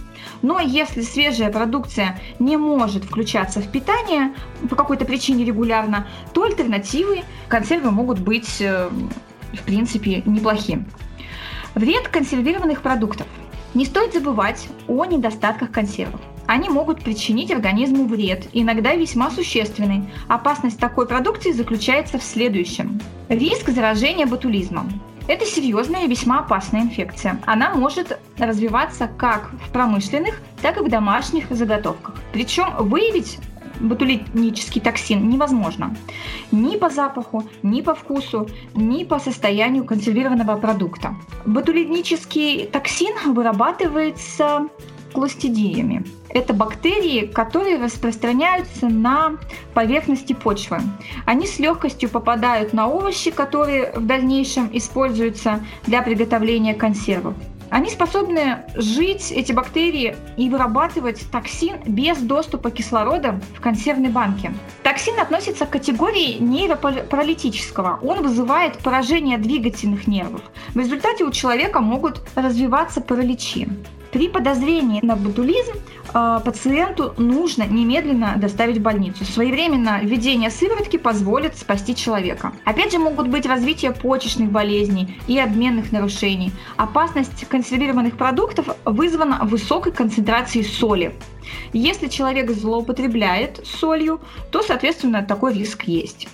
[0.43, 4.33] Но если свежая продукция не может включаться в питание
[4.69, 8.89] по какой-то причине регулярно, то альтернативы консервы могут быть, э,
[9.53, 10.87] в принципе, неплохим.
[11.75, 13.27] Вред консервированных продуктов.
[13.75, 16.21] Не стоит забывать о недостатках консервов.
[16.49, 20.03] Они могут причинить организму вред, иногда весьма существенный.
[20.27, 23.01] Опасность такой продукции заключается в следующем.
[23.29, 24.91] Риск заражения ботулизмом.
[25.29, 27.41] Это серьезная и весьма опасная инфекция.
[27.47, 32.17] Она может развиваться как в промышленных, так и в домашних заготовках.
[32.33, 33.39] Причем выявить
[33.81, 35.97] ботулинический токсин невозможно
[36.53, 41.15] ни по запаху, ни по вкусу, ни по состоянию консервированного продукта.
[41.47, 44.69] Ботулинический токсин вырабатывается
[45.13, 46.05] клостидиями.
[46.29, 49.37] Это бактерии, которые распространяются на
[49.75, 50.79] поверхности почвы.
[51.27, 57.35] Они с легкостью попадают на овощи, которые в дальнейшем используются для приготовления консервов.
[57.71, 64.53] Они способны жить, эти бактерии, и вырабатывать токсин без доступа кислорода в консервной банке.
[64.83, 68.01] Токсин относится к категории нейропаралитического.
[68.03, 70.43] Он вызывает поражение двигательных нервов.
[70.75, 73.69] В результате у человека могут развиваться параличи.
[74.13, 75.73] При подозрении на ботулизм
[76.13, 79.25] э, пациенту нужно немедленно доставить в больницу.
[79.25, 82.53] Своевременно введение сыворотки позволит спасти человека.
[82.65, 86.53] Опять же могут быть развитие почечных болезней и обменных нарушений.
[86.77, 91.15] Опасность консервированных продуктов вызвана высокой концентрацией соли.
[91.73, 94.21] Если человек злоупотребляет солью,
[94.51, 96.29] то, соответственно, такой риск есть.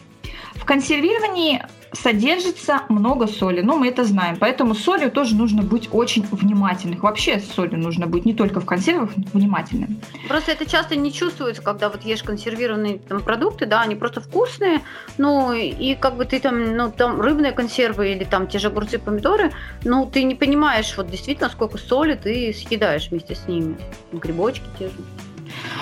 [0.54, 1.62] В консервировании
[1.92, 7.00] содержится много соли, но мы это знаем, поэтому с солью тоже нужно быть очень внимательным.
[7.00, 10.00] Вообще с солью нужно быть не только в консервах внимательным.
[10.28, 14.82] Просто это часто не чувствуется, когда вот ешь консервированные там, продукты, да, они просто вкусные,
[15.18, 18.98] ну и как бы ты там, ну там рыбные консервы или там те же огурцы,
[18.98, 19.52] помидоры,
[19.84, 23.76] ну ты не понимаешь вот действительно сколько соли ты съедаешь вместе с ними,
[24.12, 24.94] грибочки те же.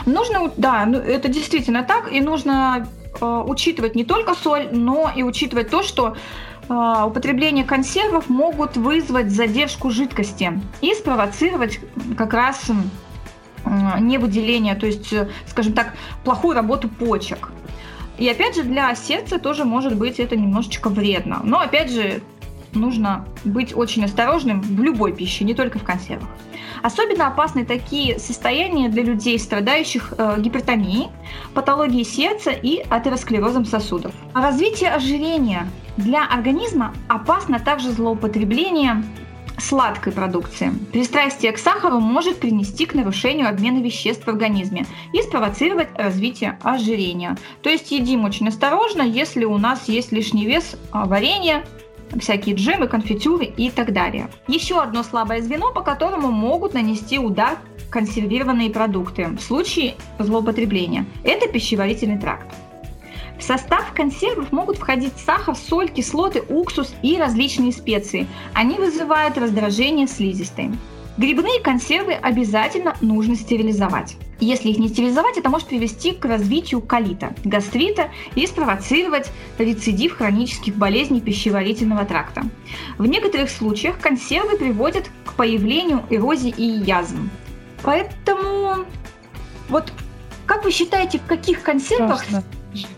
[0.07, 2.87] Нужно, да, ну, это действительно так, и нужно
[3.20, 6.16] учитывать не только соль, но и учитывать то, что
[6.68, 11.81] э, употребление консервов могут вызвать задержку жидкости и спровоцировать
[12.16, 15.14] как раз э, невыделение, то есть,
[15.46, 17.50] скажем так, плохую работу почек.
[18.18, 21.40] И опять же, для сердца тоже может быть это немножечко вредно.
[21.42, 22.22] Но опять же,
[22.75, 26.29] нужно быть очень осторожным в любой пище, не только в консервах.
[26.83, 31.09] Особенно опасны такие состояния для людей, страдающих э, гипертонией,
[31.55, 34.13] патологией сердца и атеросклерозом сосудов.
[34.35, 39.03] Развитие ожирения для организма опасно также злоупотребление
[39.59, 40.73] сладкой продукции.
[40.93, 47.37] Пристрастие к сахару может привести к нарушению обмена веществ в организме и спровоцировать развитие ожирения.
[47.63, 51.65] То есть едим очень осторожно, если у нас есть лишний вес а, варенья,
[52.20, 54.29] всякие джемы, конфитюры и так далее.
[54.48, 57.59] Еще одно слабое звено, по которому могут нанести удар
[57.90, 61.07] консервированные продукты в случае злоупотребления.
[61.22, 62.46] Это пищеварительный тракт.
[63.38, 68.27] В состав консервов могут входить сахар, соль, кислоты, уксус и различные специи.
[68.53, 70.70] Они вызывают раздражение слизистой.
[71.16, 74.16] Грибные консервы обязательно нужно стерилизовать.
[74.40, 80.74] Если их не стерилизовать, это может привести к развитию колита, гастрита и спровоцировать рецидив хронических
[80.74, 82.42] болезней пищеварительного тракта.
[82.98, 87.16] В некоторых случаях консервы приводят к появлению эрозии и язв.
[87.83, 88.85] Поэтому
[89.68, 89.92] вот
[90.46, 92.44] как вы считаете, в каких консервах Страшно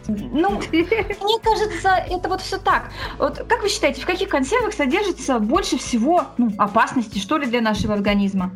[0.09, 2.91] ну, мне кажется, это вот все так.
[3.19, 7.61] Вот как вы считаете, в каких консервах содержится больше всего ну, опасности, что ли, для
[7.61, 8.53] нашего организма?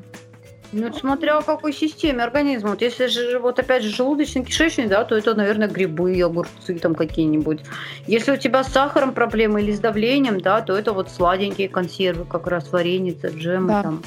[0.72, 2.70] Ну, смотря о какой системе организма.
[2.70, 7.60] Вот если же, вот опять же, желудочно-кишечный, да, то это, наверное, грибы, огурцы там какие-нибудь.
[8.06, 12.24] Если у тебя с сахаром проблемы или с давлением, да, то это вот сладенькие консервы,
[12.24, 13.82] как раз вареница, джемы да.
[13.82, 14.02] там.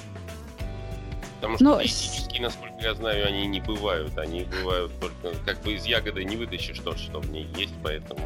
[1.43, 1.79] Потому что Но...
[1.79, 4.17] физически, насколько я знаю, они не бывают.
[4.17, 8.21] Они бывают только как бы из ягоды не вытащишь то, что в ней есть, поэтому...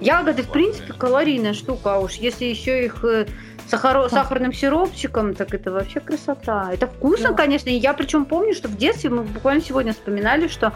[0.00, 3.28] Ягоды, в принципе, калорийная штука, а уж если еще их э,
[3.68, 6.72] сахаро, сахарным сиропчиком, так это вообще красота.
[6.72, 7.34] Это вкусно, да.
[7.36, 7.68] конечно.
[7.68, 10.72] И я причем помню, что в детстве, мы буквально сегодня вспоминали, что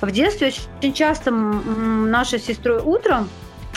[0.00, 3.28] в детстве очень часто наша с сестрой утром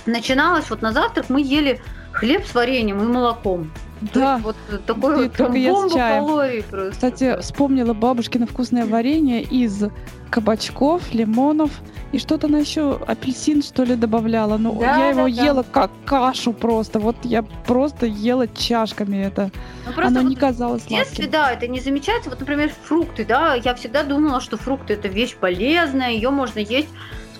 [0.06, 1.82] начиналось вот на завтрак мы ели
[2.14, 3.70] хлеб с вареньем и молоком.
[4.14, 4.40] Да.
[4.44, 6.64] вот такой вот только я с чаем.
[6.70, 6.92] Просто.
[6.92, 9.84] Кстати, вспомнила бабушкино вкусное варенье из
[10.30, 11.72] кабачков, лимонов
[12.12, 14.58] и что-то она еще апельсин что ли добавляла.
[14.58, 17.00] Но да, я его да, ела как кашу просто.
[17.00, 19.52] Вот я просто ела чашками это.
[19.86, 20.98] Ну, Оно вот не казалось сладким.
[20.98, 22.30] Если да, это не замечается.
[22.30, 26.90] Вот, например, фрукты, да, я всегда думала, что фрукты это вещь полезная, ее можно есть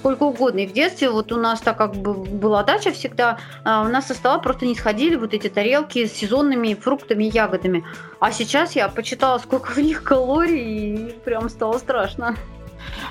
[0.04, 0.60] сколько угодно.
[0.60, 4.08] И в детстве вот у нас так как бы была дача всегда, а, у нас
[4.08, 7.86] со стола просто не сходили вот эти тарелки с сезонными фруктами и ягодами.
[8.20, 12.36] А сейчас я почитала, сколько в них калорий, и прям стало страшно.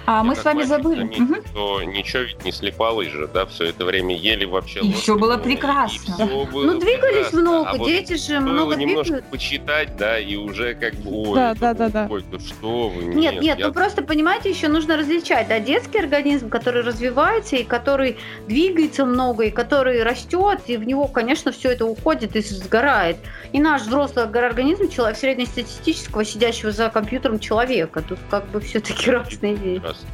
[0.07, 1.01] А мы с вами забыли.
[1.01, 4.81] Заметил, что ничего ведь не слепалось же, да, все это время ели вообще.
[4.81, 6.15] И все было прекрасно.
[6.15, 7.41] Все было ну, двигались прекрасно.
[7.41, 9.27] много, а дети же много немножко двигают.
[9.27, 12.09] почитать, да, и уже как бы, ой, да, да, да, да.
[12.11, 13.15] Ой, ну что вы, нет.
[13.15, 13.69] Нет, нет, я...
[13.69, 19.45] ну просто, понимаете, еще нужно различать, да, детский организм, который развивается, и который двигается много,
[19.45, 23.19] и который растет, и в него, конечно, все это уходит и сгорает.
[23.53, 29.55] И наш взрослый организм, человек среднестатистического, сидящего за компьютером человека, тут как бы все-таки разные
[29.63, 29.75] mm-hmm.
[29.75, 30.07] the rest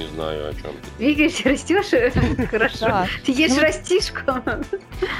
[0.00, 0.88] не знаю, о чем ты.
[0.98, 2.48] Двигаешься, растешь?
[2.50, 3.06] Хорошо.
[3.24, 4.20] Ты ешь ну растишку.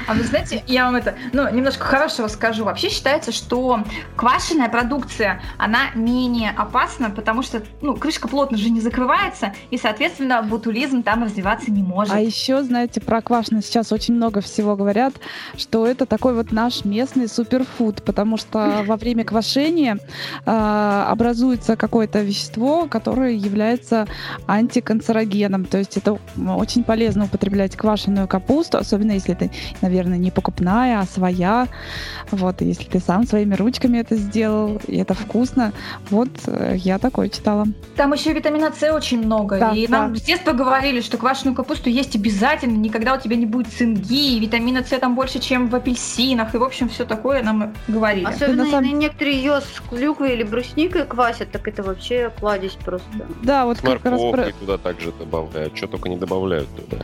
[0.07, 2.63] А вы знаете, я вам это, ну, немножко хорошего скажу.
[2.63, 3.83] Вообще считается, что
[4.15, 10.41] квашеная продукция, она менее опасна, потому что, ну, крышка плотно же не закрывается, и, соответственно,
[10.41, 12.13] бутулизм там развиваться не может.
[12.13, 15.13] А еще, знаете, про квашеное сейчас очень много всего говорят,
[15.57, 19.97] что это такой вот наш местный суперфуд, потому что во время квашения
[20.45, 24.07] э, образуется какое-то вещество, которое является
[24.71, 25.65] антиканцерогеном.
[25.65, 29.49] То есть это очень полезно употреблять квашеную капусту, особенно если это,
[29.81, 31.67] наверное, не покупная, а своя.
[32.31, 35.73] Вот, если ты сам своими ручками это сделал, и это вкусно.
[36.09, 37.65] Вот э, я такое читала.
[37.95, 39.59] Там еще витамина С очень много.
[39.59, 40.03] Да, и да.
[40.03, 44.37] нам с детства говорили, что квашеную капусту есть обязательно, никогда у тебя не будет цинги,
[44.37, 46.55] и витамина С там больше, чем в апельсинах.
[46.55, 48.25] И, в общем, все такое нам говорили.
[48.25, 48.99] Особенно самом...
[48.99, 53.07] некоторые ее с клюквой или брусникой квасят, так это вообще кладезь просто.
[53.43, 55.75] Да, вот как раз про и туда также добавляют.
[55.75, 57.03] Что только не добавляют туда.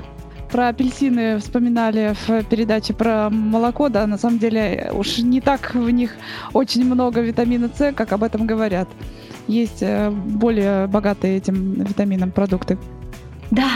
[0.52, 5.90] Про апельсины вспоминали в передаче про молоко, да, на самом деле уж не так в
[5.90, 6.16] них
[6.54, 8.88] очень много витамина С, как об этом говорят.
[9.48, 12.78] Есть э, более богатые этим витамином продукты.
[13.52, 13.72] Да,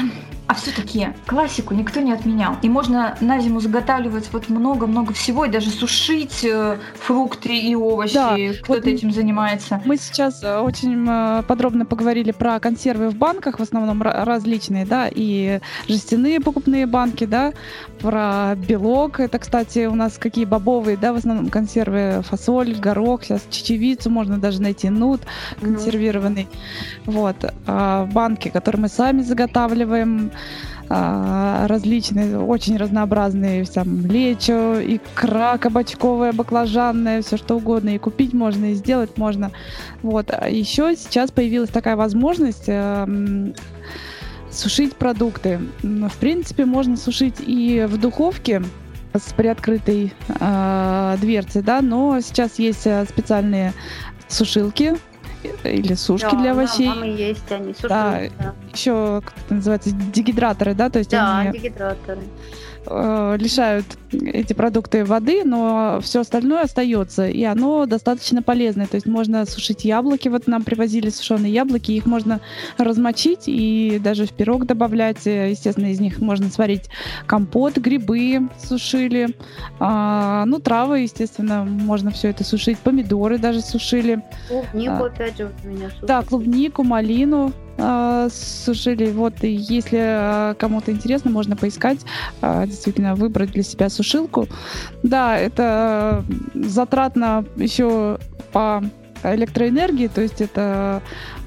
[0.51, 2.57] а все-таки классику никто не отменял.
[2.61, 8.15] И можно на зиму заготавливать вот много-много всего, и даже сушить э, фрукты и овощи.
[8.15, 9.81] Да, Кто-то вот этим занимается.
[9.85, 15.07] Мы сейчас э, очень э, подробно поговорили про консервы в банках, в основном различные, да,
[15.09, 17.53] и жестяные покупные банки, да,
[18.01, 19.21] про белок.
[19.21, 24.37] Это, кстати, у нас какие бобовые, да, в основном консервы, фасоль, горох, сейчас чечевицу можно
[24.37, 25.21] даже найти, нут
[25.61, 26.49] консервированный.
[27.05, 27.11] Mm-hmm.
[27.11, 27.37] Вот.
[27.67, 30.31] А банки, которые мы сами заготавливаем,
[30.89, 38.73] различные, очень разнообразные, там, лечо, икра кабачковая, баклажанная, все что угодно, и купить можно, и
[38.73, 39.51] сделать можно.
[40.01, 40.31] Вот.
[40.31, 43.53] А еще сейчас появилась такая возможность э,
[44.51, 45.59] сушить продукты.
[45.81, 48.61] В принципе, можно сушить и в духовке,
[49.13, 53.73] с приоткрытой э, дверцей, да, но сейчас есть э, специальные
[54.27, 54.95] сушилки
[55.63, 56.91] или сушки да, для овощей.
[56.93, 58.21] Да, есть они, сушилки, да.
[58.39, 58.55] да.
[58.73, 61.57] Еще, как это называется, дегидраторы, да, то есть да, они...
[61.57, 62.21] дегидраторы
[62.85, 68.87] э, лишают эти продукты воды, но все остальное остается, и оно достаточно полезное.
[68.87, 72.41] То есть можно сушить яблоки, вот нам привозили сушеные яблоки, их можно
[72.77, 75.25] размочить и даже в пирог добавлять.
[75.25, 76.89] Естественно, из них можно сварить
[77.25, 79.35] компот, грибы сушили,
[79.79, 84.21] а, ну травы, естественно, можно все это сушить, помидоры даже сушили.
[84.47, 86.05] Клубнику а, опять же у меня сушили.
[86.05, 87.70] Да, клубнику, малину э,
[88.31, 89.11] сушили.
[89.11, 91.99] Вот, если э, кому-то интересно, можно поискать,
[92.41, 94.47] э, действительно выбрать для себя сушилку.
[95.03, 98.17] Да, это затратно еще
[98.51, 98.83] по
[99.23, 101.01] электроэнергии, то есть это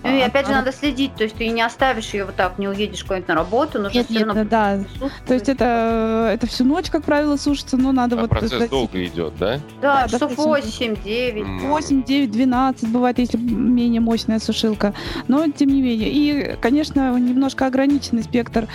[0.04, 2.68] ну и опять же надо следить, то есть ты не оставишь ее вот так, не
[2.68, 4.44] уедешь куда-нибудь на работу, нужно нет, все нет, равно...
[4.44, 4.78] Да,
[5.26, 8.30] то есть это, это всю ночь, как правило, сушится, но надо а вот...
[8.30, 8.68] процесс это...
[8.68, 9.58] долго идет, да?
[9.80, 11.68] Да, да часов 8-9.
[11.68, 14.92] 8, 9, 12 бывает, если менее мощная сушилка,
[15.26, 16.10] но тем не менее.
[16.10, 18.68] И, конечно, немножко ограниченный спектр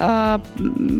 [0.00, 0.40] а,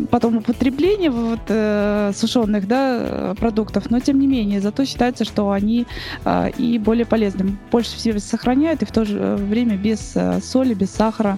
[0.09, 5.85] потом употребления вот, а, сушеных да, продуктов, но тем не менее, зато считается, что они
[6.23, 7.57] а, и более полезны.
[7.69, 11.37] Больше всего сохраняют и в то же время время без э, соли, без сахара.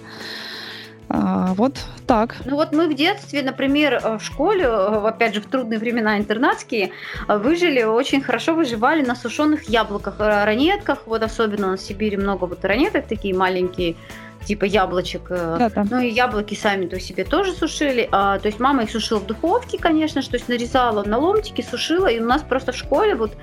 [1.08, 1.78] А, вот
[2.08, 2.36] так.
[2.46, 6.18] Ну вот мы в детстве, например, э, в школе, э, опять же, в трудные времена
[6.18, 6.92] интернатские,
[7.28, 11.00] выжили, очень хорошо выживали на сушеных яблоках, ранетках.
[11.06, 13.96] Вот особенно на Сибири много вот ранеток такие маленькие,
[14.46, 15.30] типа яблочек.
[15.30, 15.86] Да, да.
[15.90, 18.10] Ну и яблоки сами то себе тоже сушили.
[18.12, 22.08] А, то есть мама их сушила в духовке, конечно, то есть нарезала на ломтики, сушила.
[22.08, 23.38] И у нас просто в школе вот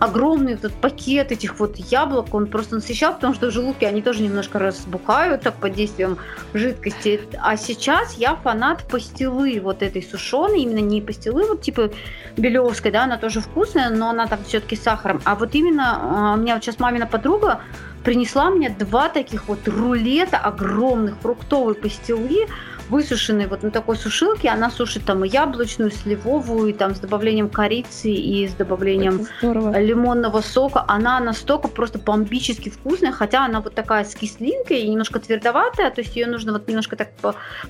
[0.00, 4.58] огромный этот пакет этих вот яблок, он просто насыщал, потому что желудки, они тоже немножко
[4.58, 6.16] разбухают так под действием
[6.54, 7.20] жидкости.
[7.40, 11.90] А сейчас я фанат пастилы вот этой сушеной, именно не пастилы, вот типа
[12.38, 15.20] Белевской, да, она тоже вкусная, но она там все-таки с сахаром.
[15.24, 17.60] А вот именно а, у меня вот сейчас мамина подруга
[18.02, 22.46] принесла мне два таких вот рулета огромных фруктовой пастилы,
[22.90, 24.48] высушенной вот на такой сушилке.
[24.48, 30.40] Она сушит там и яблочную, сливовую, и там с добавлением корицы и с добавлением лимонного
[30.40, 30.84] сока.
[30.88, 36.00] Она настолько просто бомбически вкусная, хотя она вот такая с кислинкой и немножко твердоватая, то
[36.00, 37.08] есть ее нужно вот немножко так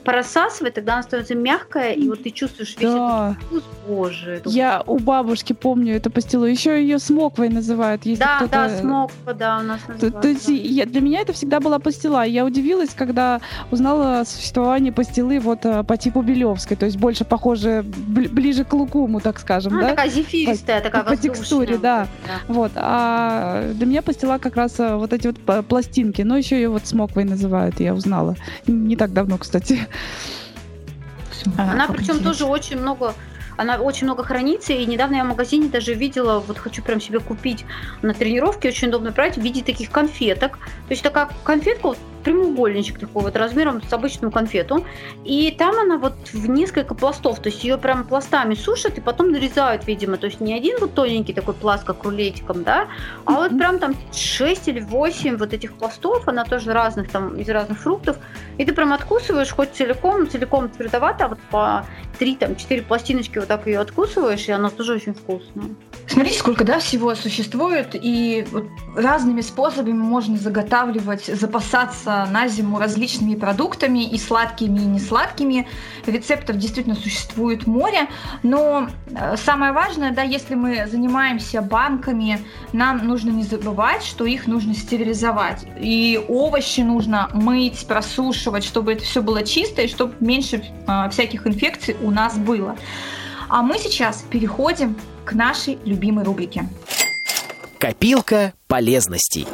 [0.05, 3.37] порассасывать, тогда она становится мягкая, и вот ты чувствуешь весь да.
[3.37, 4.43] этот вкус, боже.
[4.47, 8.07] Я у бабушки помню эту пастилу, еще ее смоквой называют.
[8.07, 10.15] Если да, да, смоква, да, у нас называют.
[10.15, 12.25] То, то есть я, для меня это всегда была пастила.
[12.25, 13.41] Я удивилась, когда
[13.71, 18.65] узнала о существовании пастилы пастилы вот э, по типу Белевской, то есть больше похоже ближе
[18.65, 19.89] к лукуму, так скажем, а, да?
[19.91, 22.07] Такая зефиристая, по, такая По текстуре, да.
[22.27, 22.33] да.
[22.47, 22.73] Вот.
[22.77, 26.87] А для меня пастила как раз э, вот эти вот пластинки, но еще ее вот
[26.87, 28.37] смоквой называют, я узнала.
[28.67, 29.81] Не так давно, кстати.
[31.57, 32.25] Она причем интересно.
[32.25, 33.15] тоже очень много
[33.57, 37.19] она очень много хранится, и недавно я в магазине даже видела, вот хочу прям себе
[37.19, 37.67] купить
[38.01, 40.57] на тренировке, очень удобно брать в виде таких конфеток.
[40.57, 44.85] То есть такая конфетка, вот прямоугольничек такой вот размером с обычную конфету.
[45.25, 49.33] И там она вот в несколько пластов, то есть ее прям пластами сушат и потом
[49.33, 50.17] нарезают, видимо.
[50.17, 52.89] То есть не один вот тоненький такой пласт, как рулетиком, да,
[53.25, 57.49] а вот прям там 6 или 8 вот этих пластов, она тоже разных там, из
[57.49, 58.19] разных фруктов.
[58.59, 61.87] И ты прям откусываешь хоть целиком, целиком твердовато, а вот по
[62.19, 65.67] 3, там, 4 пластиночки вот так ее откусываешь, и она тоже очень вкусная.
[66.07, 68.67] Смотрите, сколько, да, всего существует, и вот
[68.97, 75.69] разными способами можно заготавливать, запасаться на зиму различными продуктами, и сладкими, и несладкими.
[76.07, 78.09] Рецептов действительно существует море,
[78.43, 82.41] но э, самое важное, да, если мы занимаемся банками,
[82.73, 85.67] нам нужно не забывать, что их нужно стерилизовать.
[85.79, 91.47] И овощи нужно мыть, просушивать, чтобы это все было чисто, и чтобы меньше э, всяких
[91.47, 92.77] инфекций у нас было.
[93.49, 96.69] А мы сейчас переходим к нашей любимой рубрике.
[97.79, 99.47] Копилка полезностей.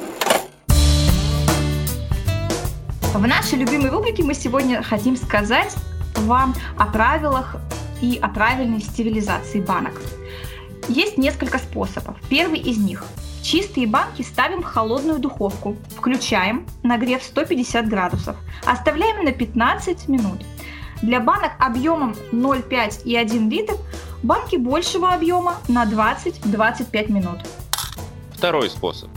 [3.16, 5.74] В нашей любимой рубрике мы сегодня хотим сказать
[6.16, 7.56] вам о правилах
[8.02, 10.02] и о правильной стерилизации банок.
[10.86, 12.18] Есть несколько способов.
[12.28, 13.06] Первый из них.
[13.42, 18.36] Чистые банки ставим в холодную духовку, включаем нагрев 150 градусов,
[18.66, 20.44] оставляем на 15 минут.
[21.00, 23.76] Для банок объемом 0,5 и 1 литр
[24.22, 27.38] банки большего объема на 20-25 минут.
[28.34, 29.08] Второй способ.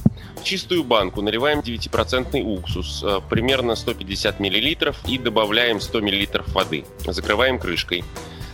[0.43, 6.85] Чистую банку наливаем 9% уксус, э, примерно 150 мл, и добавляем 100 мл воды.
[7.05, 8.03] Закрываем крышкой.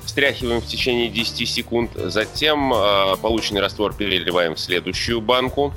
[0.05, 1.91] Встряхиваем в течение 10 секунд.
[1.95, 5.73] Затем э, полученный раствор переливаем в следующую банку.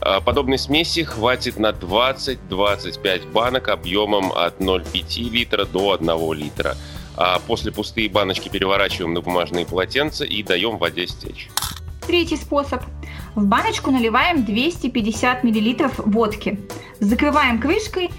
[0.00, 6.76] Э, подобной смеси хватит на 20-25 банок объемом от 0,5 литра до 1 литра.
[7.16, 11.48] А после пустые баночки переворачиваем на бумажные полотенца и даем воде стечь.
[12.06, 12.82] Третий способ.
[13.34, 16.60] В баночку наливаем 250 мл водки.
[17.00, 18.10] Закрываем крышкой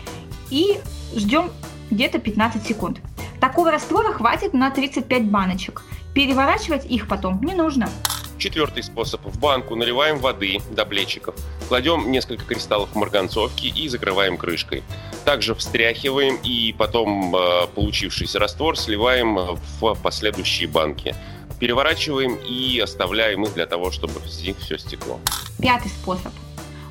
[0.50, 0.80] и
[1.16, 1.52] ждем
[1.92, 3.00] где-то 15 секунд.
[3.40, 5.84] Такого раствора хватит на 35 баночек.
[6.14, 7.90] Переворачивать их потом не нужно.
[8.38, 9.22] Четвертый способ.
[9.26, 11.36] В банку наливаем воды до плечиков,
[11.68, 14.84] кладем несколько кристаллов марганцовки и закрываем крышкой.
[15.24, 21.16] Также встряхиваем и потом э, получившийся раствор сливаем в последующие банки.
[21.60, 25.20] Переворачиваем и оставляем их для того, чтобы в них все стекло.
[25.60, 26.32] Пятый способ.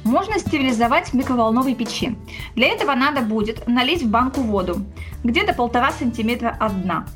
[0.04, 2.14] Можно стерилизовать в микроволновой печи.
[2.54, 4.84] Для этого надо будет налить в банку воду,
[5.22, 7.06] где-то полтора сантиметра от дна.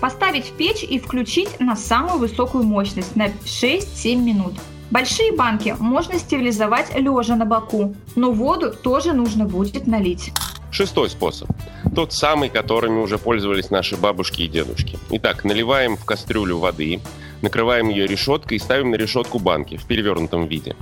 [0.00, 4.54] Поставить в печь и включить на самую высокую мощность на 6-7 минут.
[4.90, 10.32] Большие банки можно стерилизовать лежа на боку, но воду тоже нужно будет налить.
[10.70, 11.48] Шестой способ.
[11.94, 14.98] Тот самый, которыми уже пользовались наши бабушки и дедушки.
[15.10, 17.00] Итак, наливаем в кастрюлю воды,
[17.42, 20.76] накрываем ее решеткой и ставим на решетку банки в перевернутом виде.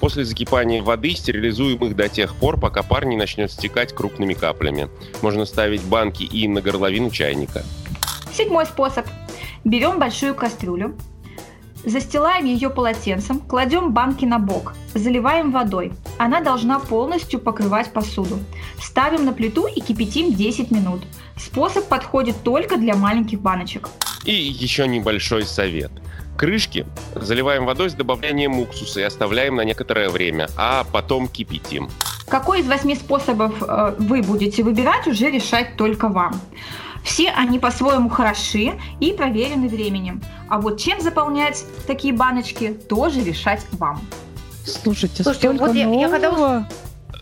[0.00, 4.88] После закипания воды стерилизуем их до тех пор, пока пар не начнет стекать крупными каплями.
[5.22, 7.64] Можно ставить банки и на горловину чайника.
[8.32, 9.06] Седьмой способ.
[9.64, 10.96] Берем большую кастрюлю,
[11.84, 15.92] Застилаем ее полотенцем, кладем банки на бок, заливаем водой.
[16.16, 18.38] Она должна полностью покрывать посуду.
[18.80, 21.02] Ставим на плиту и кипятим 10 минут.
[21.36, 23.88] Способ подходит только для маленьких баночек.
[24.24, 25.90] И еще небольшой совет.
[26.36, 31.90] Крышки заливаем водой с добавлением уксуса и оставляем на некоторое время, а потом кипятим.
[32.28, 36.40] Какой из восьми способов э, вы будете выбирать, уже решать только вам.
[37.02, 40.22] Все они по-своему хороши и проверены временем.
[40.48, 44.00] А вот чем заполнять такие баночки, тоже решать вам.
[44.64, 46.66] Слушайте, Слушайте столько вот я, я когда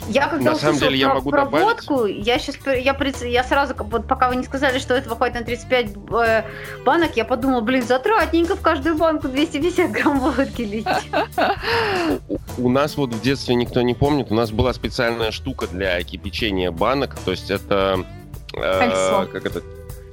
[0.09, 1.65] я когда на самом деле я про, могу про добавить...
[1.65, 2.97] водку, я сейчас я,
[3.29, 6.45] я сразу, вот пока вы не сказали, что этого хватит на 35 э,
[6.85, 10.87] банок, я подумала, блин, затратненько в каждую банку 250 грамм водки лить.
[12.59, 16.71] У нас вот в детстве никто не помнит, у нас была специальная штука для кипячения
[16.71, 18.05] банок, то есть это
[18.53, 19.25] Кольцо.
[19.25, 19.63] Э, как это?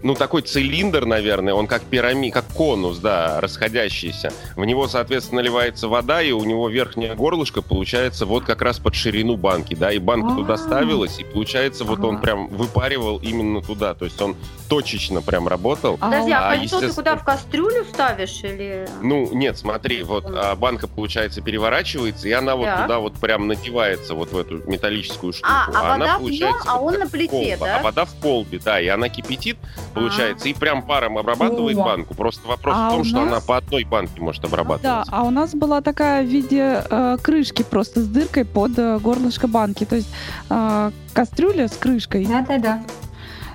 [0.03, 4.31] ну, такой цилиндр, наверное, он как пирамид, как конус, да, расходящийся.
[4.55, 8.95] В него, соответственно, наливается вода, и у него верхнее горлышко получается вот как раз под
[8.95, 10.57] ширину банки, да, и банка туда а.
[10.57, 14.35] ставилась, и получается вот он прям выпаривал именно туда, то есть он
[14.67, 15.97] точечно прям работал.
[15.97, 18.87] Подожди, а, а кольцо ты куда, в кастрюлю ставишь или...
[19.01, 22.83] Ну, нет, смотри, вот а, банка, получается, переворачивается, и она вот так.
[22.83, 25.49] туда вот прям надевается вот в эту металлическую штуку.
[25.49, 27.65] А, а, а она вода получается, в нем, а он на плите, колба.
[27.65, 27.79] да?
[27.79, 29.57] А вода в колбе, да, и она кипятит,
[29.93, 32.13] получается, и прям паром обрабатывает банку.
[32.13, 33.27] Просто вопрос а в том, что нас...
[33.27, 34.83] она по одной банке может обрабатывать.
[34.83, 38.99] Да, а у нас была такая в виде э, крышки просто с дыркой под э,
[38.99, 39.85] горлышко банки.
[39.85, 40.09] То есть
[40.49, 42.25] э, кастрюля с крышкой.
[42.25, 42.83] Да-да-да.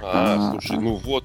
[0.03, 1.25] А, а, слушай, ну вот,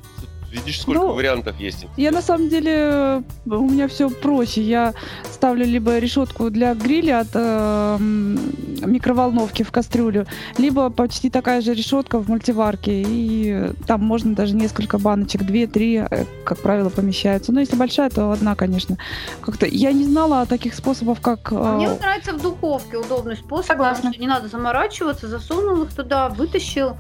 [0.52, 1.88] Видишь, сколько ну, вариантов есть.
[1.98, 4.62] Я на самом деле, у меня все проще.
[4.62, 4.94] Я
[5.32, 10.26] ставлю либо решетку для гриля от э, микроволновки в кастрюлю,
[10.58, 13.04] либо почти такая же решетка в мультиварке.
[13.06, 17.52] И там можно даже несколько баночек, две-три, э, как правило, помещаются.
[17.52, 18.98] Но если большая, то одна, конечно.
[19.42, 21.52] Как-то я не знала о таких способах, как...
[21.52, 21.76] Э...
[21.76, 23.68] Мне нравится в духовке удобный способ.
[23.68, 24.14] Согласна.
[24.18, 26.96] не надо заморачиваться, засунул их туда, вытащил,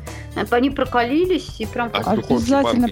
[0.51, 1.89] они прокалились и прям...
[1.93, 2.89] А Обязательно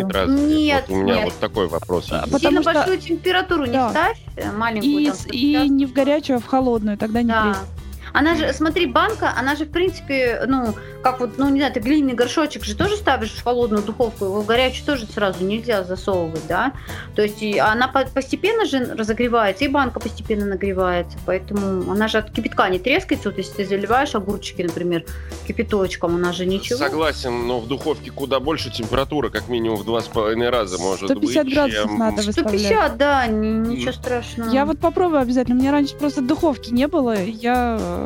[0.00, 0.48] попробую попробую.
[0.48, 1.24] Нет, вот у меня нет.
[1.24, 2.08] вот такой вопрос.
[2.10, 2.72] А, потому Сильно что...
[2.74, 3.90] большую температуру не да.
[3.90, 5.00] ставь, э, маленькую.
[5.00, 7.42] И, там, и не в горячую, а в холодную, тогда не да.
[7.42, 7.81] Греет.
[8.12, 11.80] Она же, смотри, банка, она же, в принципе, ну, как вот, ну, не знаю, ты
[11.80, 16.46] глиняный горшочек же тоже ставишь в холодную духовку, его в горячую тоже сразу нельзя засовывать,
[16.46, 16.72] да?
[17.14, 22.30] То есть и она постепенно же разогревается, и банка постепенно нагревается, поэтому она же от
[22.30, 25.04] кипятка не трескается, вот если ты заливаешь огурчики, например,
[25.46, 26.78] кипяточком, она же ничего.
[26.78, 31.10] Согласен, но в духовке куда больше температура, как минимум в два с половиной раза может
[31.10, 31.30] 150 быть.
[31.30, 31.98] 150 градусов чем...
[31.98, 32.60] надо выставлять.
[32.60, 34.50] 150, да, ничего страшного.
[34.50, 38.01] Я вот попробую обязательно, у меня раньше просто духовки не было, я э,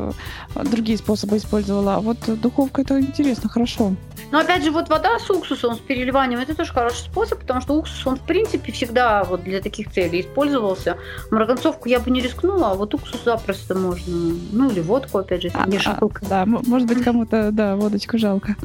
[0.64, 3.94] другие способы использовала, а вот духовка это интересно, хорошо.
[4.32, 7.74] Но опять же, вот вода с уксусом, с переливанием, это тоже хороший способ, потому что
[7.74, 10.96] уксус, он в принципе всегда вот для таких целей использовался.
[11.30, 14.36] Марганцовку я бы не рискнула, а вот уксус запросто можно.
[14.52, 16.20] Ну или водку, опять же, а, не жалко.
[16.24, 18.56] А, да, может быть, кому-то, да, водочку жалко.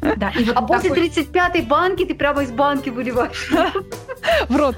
[0.00, 3.50] А после 35-й банки ты прямо из банки выливаешь.
[4.48, 4.76] В рот,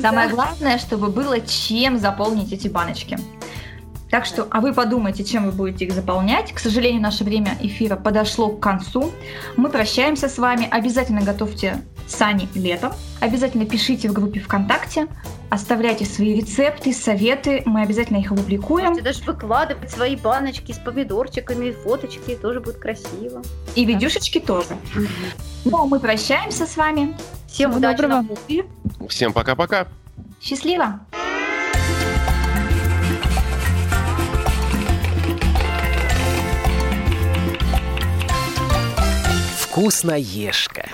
[0.00, 3.18] Самое главное, чтобы было чем заполнить эти баночки.
[4.12, 6.52] Так что, а вы подумайте, чем вы будете их заполнять.
[6.52, 9.10] К сожалению, наше время эфира подошло к концу.
[9.56, 10.68] Мы прощаемся с вами.
[10.70, 12.92] Обязательно готовьте сани летом.
[13.20, 15.06] Обязательно пишите в группе ВКонтакте.
[15.48, 17.62] Оставляйте свои рецепты, советы.
[17.64, 18.88] Мы обязательно их опубликуем.
[18.88, 22.34] Можете даже выкладывать свои баночки с помидорчиками, фоточки.
[22.36, 23.40] Тоже будет красиво.
[23.76, 24.76] И видюшечки тоже.
[25.64, 27.16] Ну, а мы прощаемся с вами.
[27.48, 28.26] Всем Всего удачи доброго.
[28.98, 29.08] на.
[29.08, 29.86] Всем пока-пока.
[30.38, 31.00] Счастливо!
[39.72, 40.84] Вкусноежка.